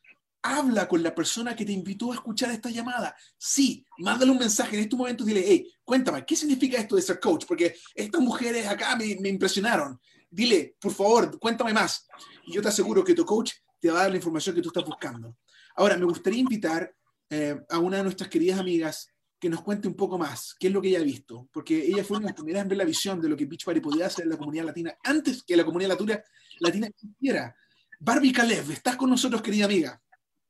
habla 0.46 0.87
con 0.88 1.02
la 1.02 1.14
persona 1.14 1.54
que 1.54 1.64
te 1.64 1.72
invitó 1.72 2.12
a 2.12 2.14
escuchar 2.14 2.50
esta 2.50 2.70
llamada. 2.70 3.14
Sí, 3.37 3.85
mándale 3.98 4.30
un 4.30 4.38
mensaje 4.38 4.76
en 4.76 4.82
estos 4.82 4.98
momentos, 4.98 5.26
dile, 5.26 5.44
hey, 5.46 5.70
cuéntame, 5.85 6.24
¿qué 6.24 6.37
significa 6.37 6.78
esto 6.78 6.96
de 6.96 7.02
ser 7.02 7.20
coach? 7.20 7.44
Porque 7.46 7.76
estas 7.94 8.20
mujeres 8.20 8.66
acá 8.66 8.96
me, 8.96 9.16
me 9.20 9.28
impresionaron. 9.28 10.00
Dile, 10.30 10.76
por 10.80 10.92
favor, 10.92 11.38
cuéntame 11.38 11.72
más 11.72 12.06
y 12.46 12.54
yo 12.54 12.62
te 12.62 12.68
aseguro 12.68 13.04
que 13.04 13.14
tu 13.14 13.24
coach 13.24 13.52
te 13.80 13.90
va 13.90 14.00
a 14.00 14.02
dar 14.02 14.11
la 14.11 14.16
información 14.16 14.54
que 14.54 14.62
tú 14.62 14.68
estás 14.68 14.85
buscando. 14.85 15.37
Ahora, 15.76 15.96
me 15.96 16.04
gustaría 16.04 16.40
invitar 16.40 16.92
eh, 17.28 17.61
a 17.68 17.78
una 17.78 17.98
de 17.98 18.02
nuestras 18.04 18.30
queridas 18.30 18.59
amigas 18.59 19.09
que 19.38 19.50
nos 19.50 19.62
cuente 19.62 19.88
un 19.88 19.94
poco 19.94 20.16
más 20.16 20.54
qué 20.59 20.68
es 20.68 20.72
lo 20.72 20.80
que 20.80 20.88
ella 20.88 21.00
ha 21.00 21.02
visto, 21.02 21.48
porque 21.52 21.85
ella 21.85 22.04
fue 22.04 22.16
una 22.16 22.26
de 22.26 22.30
las 22.30 22.37
primeras 22.37 22.62
en 22.62 22.68
ver 22.68 22.78
la 22.78 22.85
visión 22.85 23.20
de 23.20 23.28
lo 23.28 23.37
que 23.37 23.44
Beachbody 23.44 23.80
podía 23.80 24.06
hacer 24.06 24.24
en 24.24 24.30
la 24.30 24.38
comunidad 24.38 24.64
latina 24.64 24.96
antes 25.04 25.42
que 25.42 25.56
la 25.56 25.64
comunidad 25.64 25.90
latina, 25.90 26.22
latina 26.61 26.87
existiera. 26.87 27.54
Barbie 27.98 28.32
Caleb, 28.32 28.70
¿estás 28.70 28.96
con 28.96 29.11
nosotros, 29.11 29.42
querida 29.42 29.66
amiga? 29.66 30.00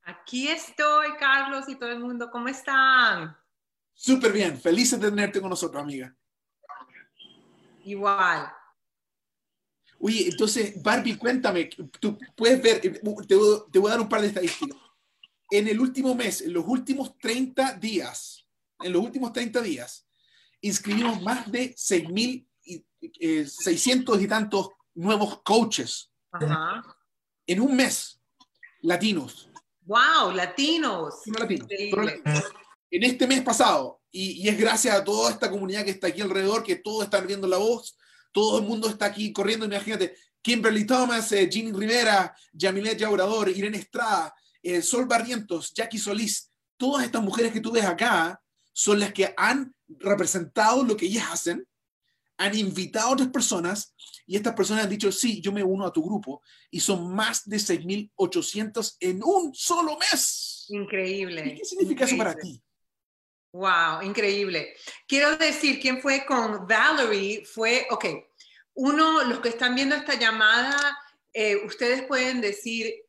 Aquí 0.07 0.47
estoy, 0.47 1.17
Carlos 1.19 1.69
y 1.69 1.75
todo 1.75 1.91
el 1.91 1.99
mundo. 1.99 2.31
¿Cómo 2.31 2.47
están? 2.47 3.37
Súper 3.93 4.31
bien, 4.31 4.57
felices 4.57 5.01
de 5.01 5.11
tenerte 5.11 5.41
con 5.41 5.51
nosotros, 5.51 5.83
amiga. 5.83 6.15
Igual. 7.85 8.49
Oye, 9.99 10.29
entonces, 10.29 10.81
Barbie, 10.81 11.19
cuéntame, 11.19 11.69
tú 11.99 12.17
puedes 12.37 12.63
ver, 12.63 12.87
eh, 12.87 13.01
te, 13.27 13.35
voy 13.35 13.89
a 13.89 13.95
dar 13.95 14.01
un 14.01 14.09
par 14.09 14.21
de 14.21 14.29
estadísticas. 14.29 14.79
En 15.51 15.67
el 15.67 15.81
último 15.81 16.15
mes, 16.15 16.43
en 16.43 16.53
los 16.53 16.65
últimos 16.69 17.19
30 17.19 17.73
días, 17.75 18.47
en 18.79 18.93
los 18.93 19.03
últimos 19.03 19.33
30 19.33 19.61
días, 19.61 20.07
inscribimos 20.61 21.21
más 21.21 21.51
de 21.51 21.75
6.600 21.75 24.23
y 24.23 24.29
tantos 24.29 24.69
nuevos 24.95 25.43
coaches 25.43 26.13
en 27.45 27.61
un 27.61 27.75
mes, 27.75 28.21
latinos. 28.83 29.51
¡Wow! 29.87 30.33
Latinos. 30.35 31.15
En 32.91 33.03
este 33.03 33.27
mes 33.27 33.43
pasado, 33.43 34.01
y, 34.11 34.49
es 34.49 34.59
gracias 34.59 34.95
a 34.95 35.05
toda 35.05 35.31
esta 35.31 35.51
comunidad 35.51 35.85
que 35.85 35.91
está 35.93 36.09
aquí 36.09 36.21
alrededor, 36.21 36.63
que 36.63 36.77
todos 36.77 37.05
están 37.05 37.27
viendo 37.27 37.47
la 37.47 37.57
voz, 37.57 37.97
todo 38.33 38.59
el 38.59 38.65
mundo 38.65 38.89
está 38.89 39.07
aquí 39.07 39.33
corriendo, 39.33 39.67
imagínate, 39.67 40.17
Kimberly 40.43 40.85
Thomas, 40.85 41.31
eh, 41.33 41.49
Rivera, 41.51 42.35
Yamilet 42.53 42.99
Yaurador, 42.99 43.49
Irene 43.49 43.79
Estrada, 43.79 44.35
eh, 44.63 44.83
Sol 44.83 45.07
Barrientos, 45.07 45.73
Jackie 45.73 45.99
Solís, 45.99 46.51
todas 46.77 47.05
estas 47.05 47.23
mujeres 47.23 47.53
que 47.53 47.61
tú 47.61 47.73
ves 47.73 47.85
acá 47.85 48.41
son 48.73 49.01
las 49.01 49.13
que 49.13 49.35
han 49.37 49.75
representado 49.89 50.83
lo 50.85 50.97
que 50.97 51.07
ellas 51.07 51.27
hacen, 51.31 51.67
han 52.39 52.57
invitado 52.57 53.09
a 53.09 53.13
otras 53.13 53.29
personas 53.29 53.95
y 54.27 54.37
estas 54.37 54.55
personas 54.55 54.85
han 54.85 54.91
dicho, 54.91 55.11
sí, 55.13 55.41
yo 55.41 55.53
me 55.53 55.63
uno 55.63 55.87
a 55.87 55.93
tu 55.93 56.03
grupo 56.03 56.43
y 56.71 56.81
son 56.81 57.15
más 57.15 57.49
de 57.49 57.57
6.800 57.57 58.97
en 59.01 59.23
un 59.23 59.55
solo 59.55 59.97
mes. 59.99 60.67
Increíble. 60.69 61.55
¿Qué 61.59 61.65
significa 61.65 62.05
eso 62.05 62.17
para 62.17 62.35
ti? 62.35 62.61
Wow, 63.53 64.03
increíble. 64.03 64.75
Quiero 65.07 65.37
decir, 65.37 65.81
quién 65.81 66.03
fue 66.03 66.27
con 66.27 66.67
Valerie 66.67 67.45
fue, 67.45 67.87
ok, 67.91 68.05
uno, 68.75 69.25
los 69.25 69.41
que 69.41 69.49
están 69.49 69.75
viendo 69.75 69.95
esta 69.95 70.19
llamada, 70.19 70.99
eh, 71.33 71.57
ustedes 71.65 72.03
pueden 72.03 72.41
decir, 72.41 73.06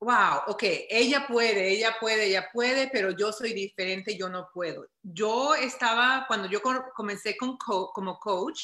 wow, 0.00 0.42
ok, 0.46 0.62
ella 0.88 1.26
puede, 1.26 1.70
ella 1.70 1.96
puede, 2.00 2.26
ella 2.26 2.48
puede, 2.52 2.88
pero 2.88 3.10
yo 3.10 3.32
soy 3.32 3.52
diferente, 3.52 4.16
yo 4.16 4.28
no 4.28 4.48
puedo. 4.52 4.86
Yo 5.02 5.54
estaba, 5.54 6.24
cuando 6.28 6.48
yo 6.48 6.60
comencé 6.94 7.36
como 7.36 8.18
coach, 8.18 8.60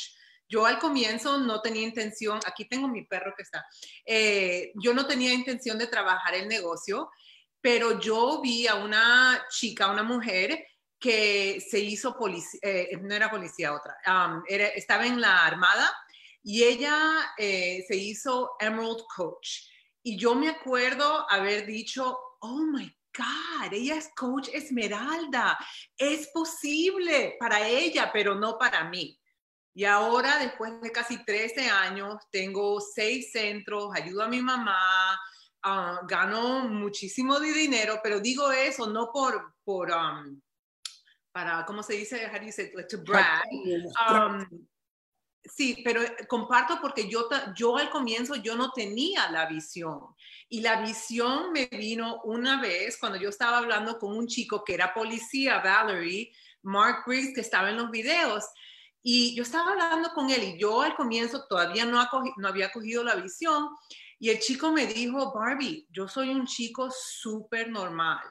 yo 0.48 0.66
al 0.66 0.78
comienzo 0.78 1.38
no 1.38 1.60
tenía 1.60 1.82
intención, 1.82 2.38
aquí 2.46 2.66
tengo 2.66 2.86
mi 2.86 3.04
perro 3.04 3.34
que 3.36 3.42
está, 3.42 3.64
eh, 4.04 4.72
yo 4.76 4.94
no 4.94 5.06
tenía 5.06 5.32
intención 5.32 5.78
de 5.78 5.86
trabajar 5.86 6.34
el 6.34 6.48
negocio, 6.48 7.10
pero 7.60 7.98
yo 7.98 8.40
vi 8.42 8.66
a 8.66 8.74
una 8.74 9.46
chica, 9.50 9.90
una 9.90 10.02
mujer 10.02 10.66
que 11.00 11.60
se 11.60 11.80
hizo 11.80 12.16
policía, 12.16 12.60
eh, 12.62 12.98
no 13.00 13.14
era 13.14 13.30
policía 13.30 13.74
otra, 13.74 13.96
estaba 14.74 15.06
en 15.06 15.20
la 15.20 15.44
armada 15.44 15.90
y 16.42 16.62
ella 16.62 17.32
eh, 17.38 17.84
se 17.88 17.96
hizo 17.96 18.52
Emerald 18.60 19.04
Coach. 19.14 19.73
Y 20.06 20.18
yo 20.18 20.34
me 20.34 20.50
acuerdo 20.50 21.26
haber 21.30 21.64
dicho, 21.64 22.18
oh 22.40 22.60
my 22.66 22.94
God, 23.16 23.72
ella 23.72 23.96
es 23.96 24.10
coach 24.14 24.48
Esmeralda. 24.52 25.56
Es 25.96 26.28
posible 26.28 27.36
para 27.40 27.66
ella, 27.66 28.10
pero 28.12 28.34
no 28.34 28.58
para 28.58 28.84
mí. 28.84 29.18
Y 29.72 29.84
ahora, 29.84 30.38
después 30.38 30.78
de 30.82 30.92
casi 30.92 31.24
13 31.24 31.70
años, 31.70 32.16
tengo 32.30 32.80
seis 32.80 33.32
centros, 33.32 33.90
ayudo 33.94 34.22
a 34.22 34.28
mi 34.28 34.42
mamá, 34.42 35.18
ah, 35.62 36.00
gano 36.06 36.68
muchísimo 36.68 37.40
de 37.40 37.52
dinero, 37.52 37.98
pero 38.02 38.20
digo 38.20 38.52
eso 38.52 38.86
no 38.86 39.10
por, 39.10 39.54
por 39.64 39.90
um, 39.90 40.40
para, 41.32 41.64
¿cómo 41.64 41.82
se 41.82 41.94
dice? 41.94 42.26
How 42.26 42.38
do 42.38 42.86
To 42.88 42.98
brag. 43.02 43.42
Sí, 45.44 45.82
pero 45.84 46.02
eh, 46.02 46.16
comparto 46.26 46.78
porque 46.80 47.08
yo, 47.08 47.28
yo 47.54 47.76
al 47.76 47.90
comienzo 47.90 48.36
yo 48.36 48.56
no 48.56 48.70
tenía 48.72 49.30
la 49.30 49.46
visión. 49.46 50.00
Y 50.48 50.60
la 50.60 50.80
visión 50.80 51.52
me 51.52 51.66
vino 51.66 52.20
una 52.24 52.60
vez 52.60 52.96
cuando 52.98 53.18
yo 53.18 53.28
estaba 53.28 53.58
hablando 53.58 53.98
con 53.98 54.16
un 54.16 54.26
chico 54.26 54.64
que 54.64 54.74
era 54.74 54.94
policía, 54.94 55.60
Valerie, 55.60 56.32
Mark 56.62 57.04
Briggs, 57.06 57.34
que 57.34 57.40
estaba 57.42 57.70
en 57.70 57.76
los 57.76 57.90
videos. 57.90 58.44
Y 59.02 59.34
yo 59.34 59.42
estaba 59.42 59.72
hablando 59.72 60.10
con 60.14 60.30
él 60.30 60.42
y 60.42 60.58
yo 60.58 60.80
al 60.80 60.96
comienzo 60.96 61.46
todavía 61.46 61.84
no, 61.84 62.02
no 62.38 62.48
había 62.48 62.72
cogido 62.72 63.04
la 63.04 63.16
visión. 63.16 63.68
Y 64.18 64.30
el 64.30 64.38
chico 64.38 64.72
me 64.72 64.86
dijo, 64.86 65.34
Barbie, 65.34 65.86
yo 65.90 66.08
soy 66.08 66.30
un 66.30 66.46
chico 66.46 66.88
súper 66.90 67.68
normal. 67.68 68.24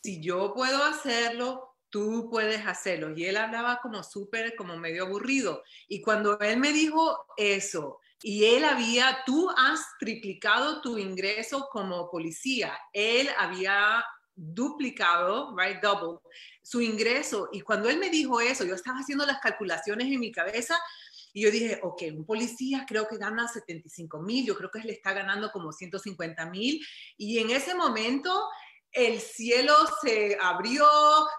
Si 0.00 0.22
yo 0.22 0.54
puedo 0.54 0.84
hacerlo, 0.84 1.71
tú 1.92 2.28
puedes 2.30 2.66
hacerlo. 2.66 3.12
Y 3.14 3.26
él 3.26 3.36
hablaba 3.36 3.78
como 3.80 4.02
súper, 4.02 4.56
como 4.56 4.76
medio 4.76 5.04
aburrido. 5.04 5.62
Y 5.86 6.00
cuando 6.00 6.40
él 6.40 6.58
me 6.58 6.72
dijo 6.72 7.26
eso, 7.36 8.00
y 8.22 8.44
él 8.46 8.64
había, 8.64 9.18
tú 9.26 9.50
has 9.56 9.80
triplicado 9.98 10.80
tu 10.80 10.96
ingreso 10.96 11.68
como 11.70 12.10
policía, 12.10 12.72
él 12.92 13.28
había 13.38 14.04
duplicado, 14.34 15.54
right, 15.56 15.80
double, 15.82 16.20
su 16.62 16.80
ingreso. 16.80 17.48
Y 17.52 17.60
cuando 17.60 17.90
él 17.90 17.98
me 17.98 18.08
dijo 18.08 18.40
eso, 18.40 18.64
yo 18.64 18.74
estaba 18.74 19.00
haciendo 19.00 19.26
las 19.26 19.40
calculaciones 19.40 20.06
en 20.06 20.20
mi 20.20 20.32
cabeza 20.32 20.76
y 21.34 21.42
yo 21.42 21.50
dije, 21.50 21.80
ok, 21.82 22.02
un 22.16 22.24
policía 22.24 22.86
creo 22.88 23.06
que 23.06 23.18
gana 23.18 23.48
75 23.48 24.20
mil, 24.20 24.46
yo 24.46 24.56
creo 24.56 24.70
que 24.70 24.80
él 24.80 24.90
está 24.90 25.12
ganando 25.12 25.50
como 25.50 25.72
150 25.72 26.46
mil. 26.46 26.80
Y 27.18 27.38
en 27.38 27.50
ese 27.50 27.74
momento 27.74 28.48
el 28.92 29.20
cielo 29.20 29.74
se 30.02 30.36
abrió, 30.40 30.86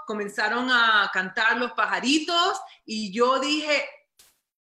comenzaron 0.05 0.69
a 0.71 1.09
cantar 1.13 1.57
los 1.57 1.71
pajaritos 1.73 2.59
y 2.85 3.11
yo 3.13 3.39
dije, 3.39 3.85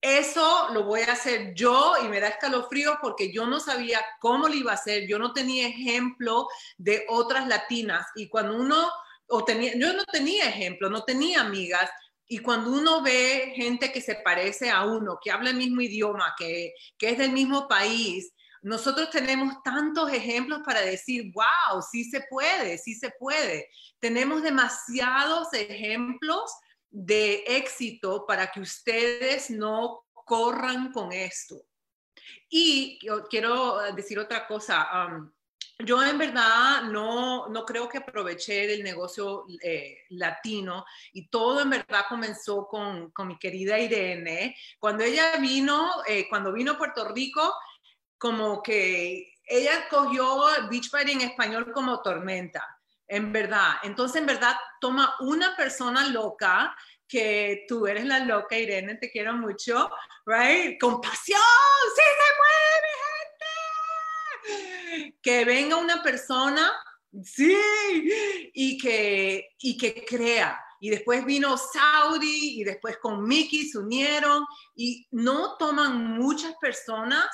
eso 0.01 0.68
lo 0.72 0.85
voy 0.85 1.01
a 1.03 1.12
hacer 1.12 1.55
yo 1.55 1.94
y 2.03 2.09
me 2.09 2.20
da 2.20 2.29
escalofrío 2.29 2.98
porque 3.03 3.33
yo 3.33 3.46
no 3.46 3.61
sabía 3.61 4.01
cómo 4.20 4.48
lo 4.48 4.55
iba 4.55 4.70
a 4.70 4.77
hacer, 4.77 5.07
yo 5.07 5.18
no 5.18 5.33
tenía 5.33 5.68
ejemplo 5.68 6.46
de 6.77 7.05
otras 7.09 7.46
latinas 7.46 8.07
y 8.14 8.29
cuando 8.29 8.57
uno, 8.57 8.90
o 9.29 9.44
tenía, 9.44 9.72
yo 9.77 9.92
no 9.92 10.05
tenía 10.05 10.48
ejemplo, 10.48 10.88
no 10.88 11.03
tenía 11.05 11.40
amigas. 11.40 11.90
Y 12.31 12.40
cuando 12.40 12.70
uno 12.70 13.01
ve 13.03 13.55
gente 13.57 13.90
que 13.90 14.03
se 14.03 14.16
parece 14.16 14.70
a 14.70 14.85
uno, 14.85 15.18
que 15.22 15.31
habla 15.31 15.48
el 15.48 15.57
mismo 15.57 15.81
idioma, 15.81 16.35
que, 16.38 16.74
que 16.98 17.11
es 17.11 17.18
del 17.18 17.33
mismo 17.33 17.66
país, 17.66 18.33
nosotros 18.62 19.11
tenemos 19.11 19.62
tantos 19.62 20.12
ejemplos 20.12 20.61
para 20.64 20.81
decir, 20.81 21.33
wow, 21.33 21.83
sí 21.83 22.05
se 22.05 22.23
puede, 22.29 22.79
sí 22.79 22.94
se 22.94 23.11
puede. 23.18 23.68
Tenemos 23.99 24.42
demasiados 24.42 25.53
ejemplos 25.53 26.51
de 26.90 27.44
éxito 27.47 28.25
para 28.27 28.51
que 28.51 28.61
ustedes 28.61 29.51
no 29.51 30.05
corran 30.12 30.92
con 30.92 31.12
esto. 31.12 31.57
Y 32.49 32.99
quiero 33.31 33.81
decir 33.94 34.18
otra 34.18 34.47
cosa. 34.47 34.88
Um, 34.92 35.31
yo 35.85 36.03
en 36.03 36.18
verdad 36.18 36.83
no, 36.83 37.49
no 37.49 37.64
creo 37.64 37.88
que 37.88 37.99
aproveché 37.99 38.75
el 38.75 38.83
negocio 38.83 39.44
eh, 39.62 39.99
latino 40.09 40.85
y 41.12 41.29
todo 41.29 41.61
en 41.61 41.71
verdad 41.71 42.07
comenzó 42.09 42.66
con, 42.66 43.12
con, 43.12 43.29
mi 43.29 43.38
querida 43.38 43.79
Irene. 43.79 44.57
Cuando 44.81 45.05
ella 45.05 45.37
vino, 45.37 45.88
eh, 46.09 46.27
cuando 46.29 46.53
vino 46.53 46.73
a 46.73 46.79
Puerto 46.79 47.09
Rico, 47.12 47.55
como 48.19 48.63
que 48.63 49.33
ella 49.47 49.89
cogió 49.89 50.45
Beach 50.71 50.91
Party 50.91 51.13
en 51.13 51.21
español 51.23 51.73
como 51.73 52.03
tormenta, 52.03 52.63
en 53.07 53.33
verdad. 53.33 53.77
Entonces, 53.83 54.21
en 54.21 54.27
verdad, 54.27 54.57
toma 54.81 55.17
una 55.21 55.57
persona 55.57 56.09
loca, 56.09 56.77
que 57.09 57.65
tú 57.67 57.87
eres 57.87 58.05
la 58.05 58.21
loca, 58.21 58.59
Irene, 58.59 58.97
te 58.97 59.11
quiero 59.11 59.33
mucho, 59.33 59.91
right? 60.27 60.79
Compasión, 60.79 61.41
sí 61.97 62.03
se 62.19 62.29
mueve, 62.83 62.89
gente. 64.93 65.17
Que 65.23 65.45
venga 65.47 65.77
una 65.77 66.03
persona, 66.03 66.71
sí, 67.25 67.57
y 68.53 68.77
que, 68.77 69.55
y 69.61 69.79
que 69.79 70.05
crea. 70.05 70.63
Y 70.81 70.91
después 70.91 71.25
vino 71.25 71.57
Saudi 71.57 72.61
y 72.61 72.65
después 72.65 72.99
con 72.99 73.27
Mickey 73.27 73.67
se 73.69 73.79
unieron 73.79 74.45
y 74.77 75.09
no 75.11 75.57
toman 75.57 76.19
muchas 76.19 76.55
personas 76.61 77.27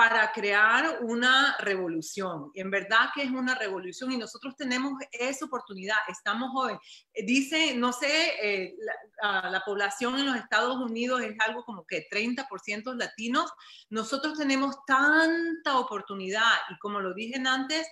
para 0.00 0.32
crear 0.32 1.00
una 1.02 1.58
revolución. 1.58 2.50
En 2.54 2.70
verdad 2.70 3.10
que 3.14 3.22
es 3.22 3.30
una 3.30 3.54
revolución 3.54 4.10
y 4.10 4.16
nosotros 4.16 4.56
tenemos 4.56 4.94
esa 5.12 5.44
oportunidad, 5.44 5.98
estamos 6.08 6.52
jóvenes. 6.52 6.80
Eh, 7.12 7.22
dice, 7.26 7.74
no 7.74 7.92
sé, 7.92 8.32
eh, 8.42 8.76
la, 9.20 9.62
población 9.66 10.18
en 10.18 10.24
los 10.24 10.36
Estados 10.36 10.78
Unidos 10.78 11.20
es 11.20 11.34
algo 11.46 11.66
como 11.66 11.84
que 11.86 12.08
30% 12.08 12.94
latinos. 12.96 13.52
Nosotros 13.90 14.38
tenemos 14.38 14.74
tanta 14.86 15.78
oportunidad 15.78 16.50
y 16.70 16.78
como 16.78 17.00
lo 17.00 17.12
dije 17.12 17.38
antes, 17.46 17.86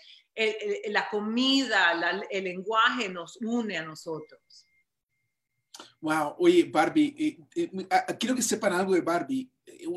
la 0.86 1.10
comida, 1.10 1.92
el 2.30 2.44
lenguaje 2.44 3.10
nos 3.10 3.36
une 3.42 3.76
a 3.76 3.82
nosotros. 3.82 4.66
Wow, 6.00 6.36
oye, 6.38 6.64
Barbie, 6.64 7.38
eh, 7.54 8.16
quiero 8.18 8.34
que 8.34 8.40
sepan 8.40 8.72
algo 8.72 8.94
de 8.94 9.02
Barbie. 9.02 9.52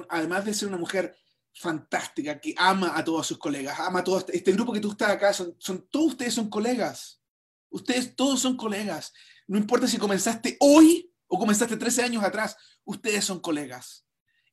Además 0.09 0.43
de 0.43 0.53
ser 0.53 0.67
una 0.67 0.77
mujer 0.77 1.15
fantástica, 1.53 2.39
que 2.39 2.53
ama 2.57 2.97
a 2.97 3.03
todos 3.03 3.27
sus 3.27 3.37
colegas, 3.37 3.79
ama 3.79 3.99
a 3.99 4.03
todo 4.03 4.25
este, 4.27 4.51
grupo 4.51 4.73
que 4.73 4.79
tú 4.79 4.91
estás 4.91 5.11
acá, 5.11 5.33
son, 5.33 5.55
son, 5.59 5.87
todos 5.89 6.11
ustedes 6.11 6.33
son 6.33 6.49
colegas. 6.49 7.21
Ustedes 7.69 8.15
todos 8.15 8.39
son 8.39 8.57
colegas. 8.57 9.13
No 9.47 9.57
importa 9.57 9.87
si 9.87 9.97
comenzaste 9.97 10.57
hoy 10.59 11.11
o 11.27 11.39
comenzaste 11.39 11.77
13 11.77 12.03
años 12.03 12.23
atrás, 12.23 12.57
ustedes 12.83 13.23
son 13.23 13.39
colegas. 13.39 14.05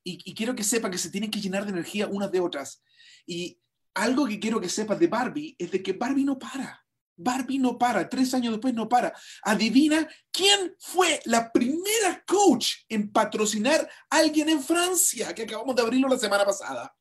Y, 0.05 0.35
quiero 0.35 0.55
que 0.55 0.65
sepan 0.65 0.91
que 0.91 0.99
se 0.99 1.11
tienen 1.11 1.31
que 1.31 1.41
llenar 1.41 1.65
de 1.65 1.73
energía 1.73 2.07
unas 2.07 2.31
de 2.33 2.41
otras. 2.41 2.83
Y 3.27 3.61
algo 3.93 4.27
que 4.27 4.41
quiero 4.41 4.61
que 4.61 4.69
sepas 4.69 4.99
de 4.99 5.07
Barbie 5.07 5.55
es 5.59 5.71
de 5.71 5.83
que 5.83 5.93
Barbie 5.93 6.25
no 6.25 6.39
para. 6.39 6.87
Barbie 7.19 7.59
no 7.59 7.77
para, 7.77 8.09
tres 8.09 8.33
años 8.33 8.53
después 8.53 8.73
no 8.73 8.89
para. 8.89 9.13
Adivina 9.43 10.09
quién 10.31 10.75
fue 10.79 11.21
la 11.25 11.53
primera 11.53 12.25
coach 12.27 12.77
en 12.89 13.13
patrocinar 13.13 13.89
a 14.09 14.17
alguien 14.17 14.49
en 14.49 14.63
Francia, 14.63 15.35
que 15.35 15.43
acabamos 15.43 15.75
de 15.77 15.83
abrirlo 15.83 16.09
la 16.09 16.19
semana 16.19 16.45
pasada. 16.45 16.95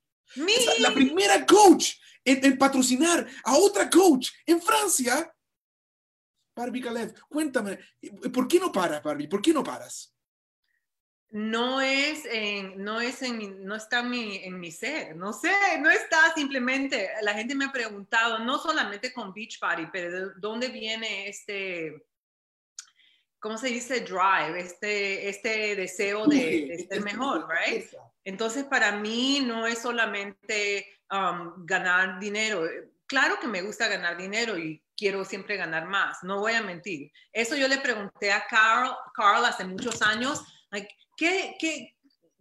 la 0.80 0.93
primera 0.93 1.45
coach 1.45 1.93
en, 2.25 2.45
en, 2.45 2.58
patrocinar 2.58 3.25
a 3.43 3.58
otra 3.58 3.89
coach 3.89 4.30
en 4.45 4.62
Francia. 4.62 5.34
Barbie 6.56 6.82
Caleb, 6.82 7.13
cuéntame, 7.30 7.77
¿por 8.34 8.47
qué 8.47 8.60
no 8.60 8.71
paras, 8.71 9.03
Barbie? 9.03 9.27
¿Por 9.27 9.41
qué 9.41 9.53
no 9.53 9.63
paras? 9.63 10.16
No 11.30 11.82
es 11.82 12.26
en, 12.26 12.84
no 12.84 13.02
es 13.02 13.22
en 13.22 13.66
no 13.66 13.76
está 13.76 14.00
en 14.00 14.10
mi, 14.10 14.38
en 14.38 14.60
mi 14.60 14.72
ser, 14.72 15.16
no 15.16 15.34
sé, 15.34 15.54
no 15.80 15.90
está 15.90 16.34
simplemente, 16.34 17.10
la 17.22 17.34
gente 17.34 17.54
me 17.54 17.66
ha 17.66 17.72
preguntado, 17.72 18.40
no 18.40 18.58
solamente 18.58 19.12
con 19.12 19.34
Beach 19.34 19.60
Party, 19.60 19.88
pero 19.92 20.12
de 20.12 20.32
dónde 20.38 20.70
viene 20.70 21.28
este, 21.28 22.08
¿cómo 23.40 23.58
se 23.58 23.68
dice? 23.68 24.02
Drive, 24.02 24.60
este, 24.60 25.30
este 25.30 25.76
deseo 25.76 26.26
de, 26.28 26.88
ser 26.90 27.02
mejor, 27.02 27.48
right? 27.50 27.86
Entonces, 28.24 28.66
para 28.66 28.92
mí 28.94 29.42
no 29.46 29.68
es 29.68 29.80
solamente 29.80 30.88
um, 31.12 31.66
ganar 31.66 32.20
dinero. 32.20 32.63
Claro 33.06 33.40
que 33.40 33.48
me 33.48 33.62
gusta 33.62 33.88
ganar 33.88 34.18
dinero 34.18 34.58
y 34.58 34.84
quiero 34.98 35.24
siempre 35.24 35.56
ganar 35.56 35.86
más, 35.86 36.24
no 36.24 36.40
voy 36.40 36.54
a 36.54 36.62
mentir. 36.62 37.12
Eso 37.32 37.56
yo 37.56 37.68
le 37.68 37.78
pregunté 37.78 38.32
a 38.32 38.46
Carl, 38.48 38.96
Carl 39.13 39.46
hace 39.46 39.63
muchos 39.63 40.02
años, 40.02 40.44
like, 40.71 40.89
¿qué, 41.15 41.56
qué, 41.60 41.95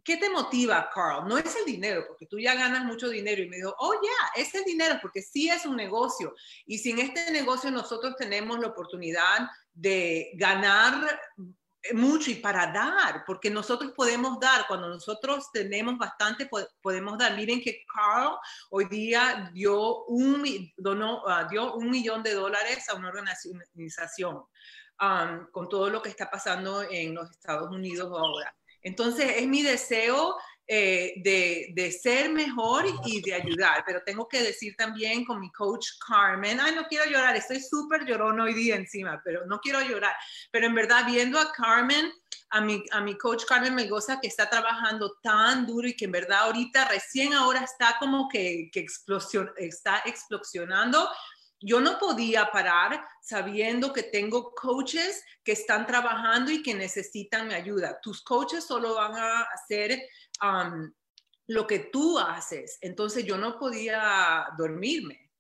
qué 0.05 0.17
te 0.17 0.31
motiva, 0.31 0.89
Carl? 0.95 1.29
No 1.29 1.37
es 1.39 1.57
el 1.57 1.65
dinero, 1.65 2.05
porque 2.07 2.27
tú 2.27 2.39
ya 2.39 2.55
ganas 2.55 2.85
mucho 2.85 3.09
dinero. 3.09 3.43
Y 3.43 3.49
me 3.49 3.57
dijo, 3.57 3.75
oh, 3.79 3.95
ya, 3.95 4.41
es 4.41 4.55
el 4.55 4.65
dinero, 4.65 4.99
porque 5.03 5.23
sí 5.23 5.49
es 5.49 5.67
un 5.67 5.77
negocio. 5.77 6.35
Y 6.67 6.79
sin 6.79 6.99
este 6.99 7.31
negocio 7.31 7.71
nosotros 7.71 8.15
tenemos 8.17 8.59
la 8.59 8.69
oportunidad 8.69 9.49
de 9.75 10.31
ganar 10.35 11.21
mucho 11.93 12.31
y 12.31 12.37
para 12.37 12.73
dar, 12.73 13.25
porque 13.27 13.51
nosotros 13.51 13.93
podemos 13.93 14.39
dar, 14.41 14.67
cuando 14.67 14.89
nosotros 14.89 15.51
tenemos 15.53 15.99
bastante, 15.99 16.49
podemos 16.81 17.19
dar. 17.19 17.37
Miren 17.37 17.61
que 17.61 17.85
Carl 17.93 18.37
hoy 18.71 18.87
día 18.87 19.51
dio 19.53 20.05
un, 20.07 20.73
donó, 20.77 21.23
uh, 21.23 21.49
dio 21.51 21.75
un 21.75 21.91
millón 21.91 22.23
de 22.23 22.35
dólares 22.35 22.89
a 22.89 22.95
una 22.95 23.09
organización 23.09 24.45
con 25.53 25.69
todo 25.69 25.91
lo 25.91 26.03
que 26.03 26.09
está 26.09 26.31
pasando 26.31 26.83
en 26.91 27.15
los 27.15 27.31
Estados 27.31 27.71
Unidos 27.71 28.11
ahora. 28.13 28.55
Entonces, 28.83 29.35
es 29.37 29.47
mi 29.49 29.63
deseo 29.63 30.37
eh, 30.69 31.15
de, 31.19 31.69
de, 31.75 31.93
ser 31.93 32.33
mejor 32.33 32.85
y 33.05 33.21
de 33.21 33.35
ayudar, 33.35 33.85
pero 33.87 34.03
tengo 34.05 34.27
que 34.27 34.43
decir 34.43 34.75
también 34.77 35.25
con 35.25 35.39
mi 35.39 35.51
coach 35.53 35.87
Carmen, 36.05 36.59
ay, 36.59 36.75
no 36.75 36.89
quiero 36.89 37.05
llorar, 37.05 37.37
estoy 37.37 37.61
súper 37.61 38.05
llorón 38.05 38.41
hoy 38.41 38.53
día 38.53 38.75
encima, 38.75 39.23
pero 39.25 39.47
no 39.47 39.61
quiero 39.61 39.81
llorar, 39.81 40.17
pero 40.51 40.67
en 40.67 40.75
verdad 40.75 41.07
viendo 41.07 41.39
a 41.39 41.53
Carmen, 41.53 42.11
a 42.51 42.61
mi, 42.61 42.83
a 42.91 43.01
mi 43.01 43.17
coach 43.17 43.45
Carmen 43.45 43.77
me 43.77 43.87
goza 43.87 44.19
que 44.21 44.27
está 44.27 44.51
trabajando 44.51 45.17
tan 45.23 45.67
duro 45.67 45.87
y 45.87 45.95
que 45.95 46.07
en 46.07 46.13
verdad 46.13 46.41
ahorita 46.41 46.89
recién 46.89 47.33
ahora 47.33 47.61
está 47.61 47.97
como 48.01 48.29
que, 48.29 48.69
que 48.73 48.81
explosión, 48.81 49.53
está 49.57 50.03
explosionando 50.05 51.09
yo 51.67 51.81
no 51.81 51.99
podía 51.99 52.49
parar 52.53 53.05
sabiendo 53.21 53.93
que 53.93 54.05
tengo 54.05 54.55
coaches 54.55 55.25
que 55.43 55.51
están 55.51 55.85
trabajando 55.85 56.53
y 56.53 56.63
que 56.63 56.75
necesitan 56.75 57.49
mi 57.49 57.55
ayuda. 57.55 57.99
Tus 58.01 58.23
coaches 58.23 58.63
solo 58.63 58.95
van 58.95 59.17
a 59.17 59.41
hacer 59.43 60.01
um, 60.41 60.93
lo 61.49 61.67
que 61.67 61.81
tú 61.81 62.21
haces. 62.21 62.79
Entonces 62.83 63.25
yo 63.25 63.37
no 63.37 63.59
podía 63.59 64.47
dormirme. 64.57 65.33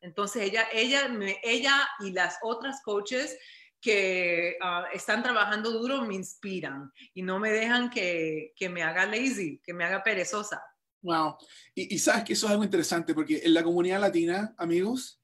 Entonces 0.00 0.42
ella, 0.42 0.68
ella, 0.72 1.10
ella 1.42 1.88
y 1.98 2.12
las 2.12 2.38
otras 2.42 2.80
coaches 2.84 3.36
que 3.80 4.56
uh, 4.62 4.94
están 4.94 5.24
trabajando 5.24 5.72
duro 5.72 6.02
me 6.02 6.14
inspiran 6.14 6.92
y 7.14 7.22
no 7.22 7.40
me 7.40 7.50
dejan 7.50 7.90
que, 7.90 8.52
que 8.54 8.68
me 8.68 8.84
haga 8.84 9.06
lazy, 9.06 9.60
que 9.64 9.74
me 9.74 9.84
haga 9.84 10.04
perezosa. 10.04 10.62
Wow. 11.02 11.36
Y, 11.74 11.96
y, 11.96 11.98
sabes 11.98 12.22
que 12.22 12.34
eso 12.34 12.46
es 12.46 12.52
algo 12.52 12.62
interesante 12.64 13.12
porque 13.12 13.40
en 13.42 13.54
la 13.54 13.64
comunidad 13.64 14.00
latina, 14.00 14.54
amigos, 14.56 15.17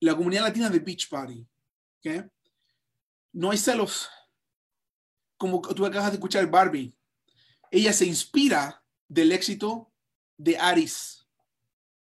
la 0.00 0.16
comunidad 0.16 0.44
latina 0.44 0.70
de 0.70 0.78
Beach 0.78 1.08
Party. 1.08 1.46
No 3.32 3.50
hay 3.50 3.58
celos. 3.58 4.08
Como 5.36 5.60
tú 5.60 5.86
acabas 5.86 6.10
de 6.10 6.16
escuchar 6.16 6.50
Barbie. 6.50 6.94
Ella 7.70 7.92
se 7.92 8.06
inspira 8.06 8.82
del 9.08 9.32
éxito 9.32 9.92
de 10.36 10.58
Aris. 10.58 11.26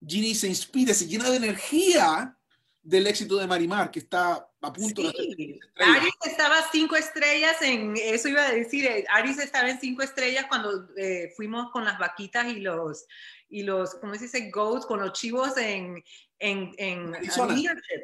Ginny 0.05 0.35
se 0.35 0.47
inspira, 0.47 0.93
se 0.93 1.07
llena 1.07 1.29
de 1.29 1.37
energía 1.37 2.37
del 2.81 3.07
éxito 3.07 3.35
de 3.37 3.47
Marimar, 3.47 3.91
que 3.91 3.99
está 3.99 4.47
a 4.61 4.73
punto 4.73 5.01
de 5.03 5.59
Aris 5.77 6.13
estaba 6.25 6.55
cinco 6.71 6.95
estrellas 6.95 7.61
en, 7.61 7.95
eso 7.95 8.27
iba 8.27 8.43
a 8.43 8.51
decir, 8.51 8.85
eh, 8.85 9.05
Aris 9.09 9.37
estaba 9.37 9.69
en 9.69 9.79
cinco 9.79 10.01
estrellas 10.01 10.45
cuando 10.49 10.89
eh, 10.97 11.31
fuimos 11.35 11.71
con 11.71 11.85
las 11.85 11.99
vaquitas 11.99 12.47
y 12.47 12.59
los, 12.59 13.05
y 13.49 13.63
los, 13.63 13.95
¿cómo 13.95 14.15
se 14.15 14.23
dice? 14.23 14.49
Goats, 14.49 14.85
con 14.85 14.99
los 14.99 15.13
chivos 15.13 15.55
en, 15.57 16.03
en, 16.39 16.73
en 16.77 17.15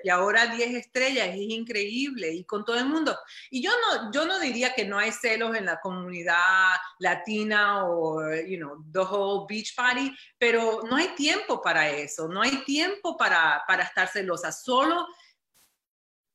y 0.03 0.09
ahora 0.09 0.47
10 0.47 0.75
estrellas, 0.75 1.29
es 1.29 1.37
increíble 1.37 2.31
y 2.31 2.43
con 2.45 2.63
todo 2.63 2.77
el 2.77 2.85
mundo. 2.85 3.17
Y 3.49 3.61
yo 3.61 3.71
no, 3.71 4.11
yo 4.11 4.25
no 4.25 4.39
diría 4.39 4.73
que 4.73 4.85
no 4.85 4.99
hay 4.99 5.11
celos 5.11 5.55
en 5.55 5.65
la 5.65 5.79
comunidad 5.79 6.75
latina 6.99 7.85
o, 7.85 8.21
you 8.45 8.57
know, 8.57 8.83
the 8.91 8.99
whole 8.99 9.45
beach 9.49 9.75
party, 9.75 10.11
pero 10.37 10.81
no 10.89 10.95
hay 10.95 11.09
tiempo 11.15 11.61
para 11.61 11.89
eso, 11.89 12.27
no 12.27 12.41
hay 12.41 12.63
tiempo 12.63 13.17
para, 13.17 13.63
para 13.67 13.83
estar 13.83 14.07
celosa, 14.07 14.51
solo 14.51 15.07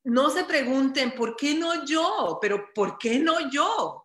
no 0.09 0.31
se 0.31 0.45
pregunten, 0.45 1.13
¿por 1.13 1.37
qué 1.37 1.55
no 1.55 1.85
yo? 1.85 2.39
Pero 2.41 2.73
¿por 2.75 2.99
qué 2.99 3.19
no 3.19 3.51
yo? 3.51 4.05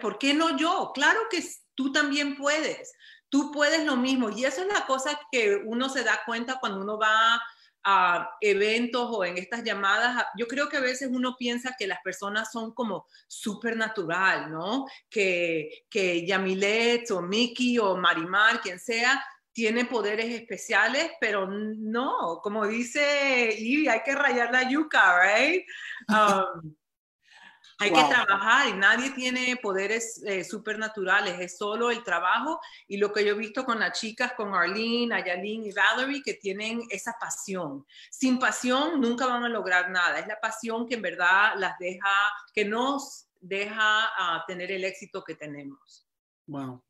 ¿Por 0.00 0.18
qué 0.18 0.32
no 0.34 0.56
yo? 0.56 0.92
Claro 0.94 1.20
que 1.30 1.44
tú 1.74 1.92
también 1.92 2.36
puedes 2.36 2.92
tú 3.34 3.50
puedes 3.50 3.84
lo 3.84 3.96
mismo. 3.96 4.30
Y 4.30 4.44
eso 4.44 4.62
es 4.62 4.72
la 4.72 4.86
cosa 4.86 5.18
que 5.32 5.60
uno 5.64 5.88
se 5.88 6.04
da 6.04 6.20
cuenta 6.24 6.60
cuando 6.60 6.80
uno 6.80 6.96
va 6.96 7.42
a 7.82 8.30
eventos 8.40 9.08
o 9.10 9.24
en 9.24 9.36
estas 9.38 9.64
llamadas. 9.64 10.24
Yo 10.38 10.46
creo 10.46 10.68
que 10.68 10.76
a 10.76 10.80
veces 10.80 11.08
uno 11.10 11.34
piensa 11.36 11.74
que 11.76 11.88
las 11.88 11.98
personas 12.04 12.52
son 12.52 12.72
como 12.72 13.08
supernatural, 13.26 14.52
¿no? 14.52 14.86
Que, 15.10 15.84
que 15.90 16.24
Yamilet 16.24 17.10
o 17.10 17.22
Mickey 17.22 17.76
o 17.80 17.96
Marimar, 17.96 18.60
quien 18.60 18.78
sea, 18.78 19.20
tiene 19.54 19.84
poderes 19.84 20.26
especiales, 20.34 21.12
pero 21.20 21.46
no, 21.46 22.40
como 22.42 22.66
dice 22.66 23.54
Ivy, 23.56 23.88
hay 23.88 24.02
que 24.02 24.14
rayar 24.14 24.52
la 24.52 24.68
yuca, 24.68 25.16
¿right? 25.22 25.64
Um, 26.08 26.74
hay 27.78 27.92
que 27.92 28.02
trabajar 28.02 28.68
y 28.68 28.72
nadie 28.72 29.10
tiene 29.10 29.56
poderes 29.56 30.20
eh, 30.26 30.42
supernaturales, 30.42 31.38
es 31.38 31.56
solo 31.56 31.92
el 31.92 32.02
trabajo 32.02 32.60
y 32.88 32.96
lo 32.96 33.12
que 33.12 33.24
yo 33.24 33.30
he 33.30 33.38
visto 33.38 33.64
con 33.64 33.78
las 33.78 33.98
chicas, 33.98 34.32
con 34.32 34.52
Arlene, 34.54 35.14
Ayalin 35.14 35.66
y 35.66 35.72
Valerie, 35.72 36.22
que 36.22 36.34
tienen 36.34 36.82
esa 36.90 37.14
pasión. 37.18 37.86
Sin 38.10 38.40
pasión 38.40 39.00
nunca 39.00 39.26
van 39.26 39.44
a 39.44 39.48
lograr 39.48 39.88
nada, 39.88 40.18
es 40.18 40.26
la 40.26 40.40
pasión 40.40 40.84
que 40.84 40.96
en 40.96 41.02
verdad 41.02 41.54
las 41.58 41.78
deja, 41.78 42.32
que 42.52 42.64
nos 42.64 43.28
deja 43.40 44.08
uh, 44.18 44.40
tener 44.48 44.72
el 44.72 44.84
éxito 44.84 45.22
que 45.22 45.36
tenemos. 45.36 46.08
Wow. 46.46 46.82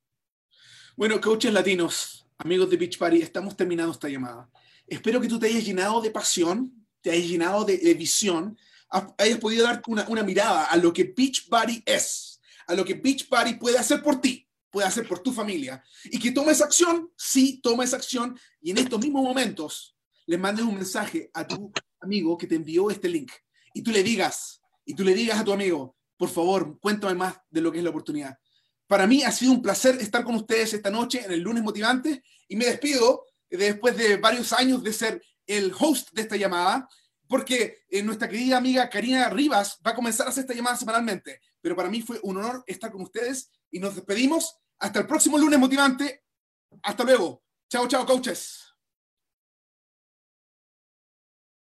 Bueno, 0.96 1.20
coaches 1.20 1.52
latinos, 1.52 2.23
amigos 2.38 2.70
de 2.70 2.76
Beach 2.76 2.98
Party, 2.98 3.22
estamos 3.22 3.56
terminando 3.56 3.92
esta 3.92 4.08
llamada. 4.08 4.50
Espero 4.86 5.20
que 5.20 5.28
tú 5.28 5.38
te 5.38 5.46
hayas 5.46 5.64
llenado 5.64 6.00
de 6.00 6.10
pasión, 6.10 6.86
te 7.00 7.10
hayas 7.10 7.28
llenado 7.28 7.64
de, 7.64 7.94
visión 7.94 8.56
hayas 9.18 9.38
podido 9.38 9.64
dar 9.64 9.82
una, 9.88 10.22
mirada 10.22 10.66
a 10.66 10.76
lo 10.76 10.92
que 10.92 11.04
Beachbody 11.04 11.82
es, 11.84 12.40
a 12.66 12.74
lo 12.74 12.84
que 12.84 12.94
Beachbody 12.94 13.54
puede 13.54 13.76
hacer 13.76 14.02
por 14.02 14.20
ti, 14.20 14.48
puede 14.70 14.86
hacer 14.86 15.08
por 15.08 15.18
tu 15.18 15.32
familia, 15.32 15.82
y 16.04 16.18
que 16.18 16.30
tomes 16.30 16.60
acción, 16.60 17.10
sí, 17.16 17.60
tomes 17.60 17.92
acción, 17.92 18.38
y 18.60 18.70
en 18.70 18.78
estos 18.78 19.00
mismos 19.00 19.24
momentos 19.24 19.96
le 20.26 20.38
mandes 20.38 20.64
un 20.64 20.74
mensaje 20.74 21.30
a 21.34 21.46
tu 21.46 21.72
amigo 22.00 22.38
que 22.38 22.46
te 22.46 22.54
envió 22.54 22.90
este 22.90 23.08
link, 23.08 23.32
y 23.72 23.82
tú 23.82 23.90
le 23.90 24.02
digas, 24.02 24.62
y 24.84 24.94
tú 24.94 25.02
le 25.02 25.14
digas 25.14 25.40
a 25.40 25.44
tu 25.44 25.52
amigo, 25.52 25.96
por 26.16 26.28
favor, 26.28 26.78
cuéntame 26.78 27.14
más 27.14 27.36
de 27.50 27.60
lo 27.60 27.72
que 27.72 27.78
es 27.78 27.84
la 27.84 27.90
oportunidad. 27.90 28.38
Para 28.86 29.06
mí 29.06 29.22
ha 29.22 29.32
sido 29.32 29.52
un 29.52 29.62
placer 29.62 29.96
estar 30.00 30.24
con 30.24 30.34
ustedes 30.34 30.74
esta 30.74 30.90
noche 30.90 31.24
en 31.24 31.32
el 31.32 31.40
lunes 31.40 31.62
motivante 31.62 32.22
y 32.48 32.56
me 32.56 32.66
despido 32.66 33.24
después 33.50 33.96
de 33.96 34.16
varios 34.16 34.52
años 34.52 34.82
de 34.82 34.92
ser 34.92 35.22
el 35.46 35.72
host 35.78 36.10
de 36.12 36.22
esta 36.22 36.36
llamada 36.36 36.88
porque 37.28 37.78
eh, 37.88 38.02
nuestra 38.02 38.28
querida 38.28 38.58
amiga 38.58 38.88
Karina 38.88 39.28
Rivas 39.30 39.78
va 39.84 39.92
a 39.92 39.94
comenzar 39.94 40.26
a 40.26 40.30
hacer 40.30 40.42
esta 40.42 40.54
llamada 40.54 40.76
semanalmente. 40.76 41.40
Pero 41.60 41.74
para 41.74 41.90
mí 41.90 42.02
fue 42.02 42.20
un 42.22 42.36
honor 42.36 42.62
estar 42.66 42.90
con 42.90 43.02
ustedes 43.02 43.50
y 43.70 43.78
nos 43.78 43.94
despedimos. 43.94 44.56
Hasta 44.78 45.00
el 45.00 45.06
próximo 45.06 45.38
lunes 45.38 45.58
motivante. 45.58 46.24
Hasta 46.82 47.04
luego. 47.04 47.42
Chao, 47.68 47.88
chao, 47.88 48.04
coaches. 48.04 48.63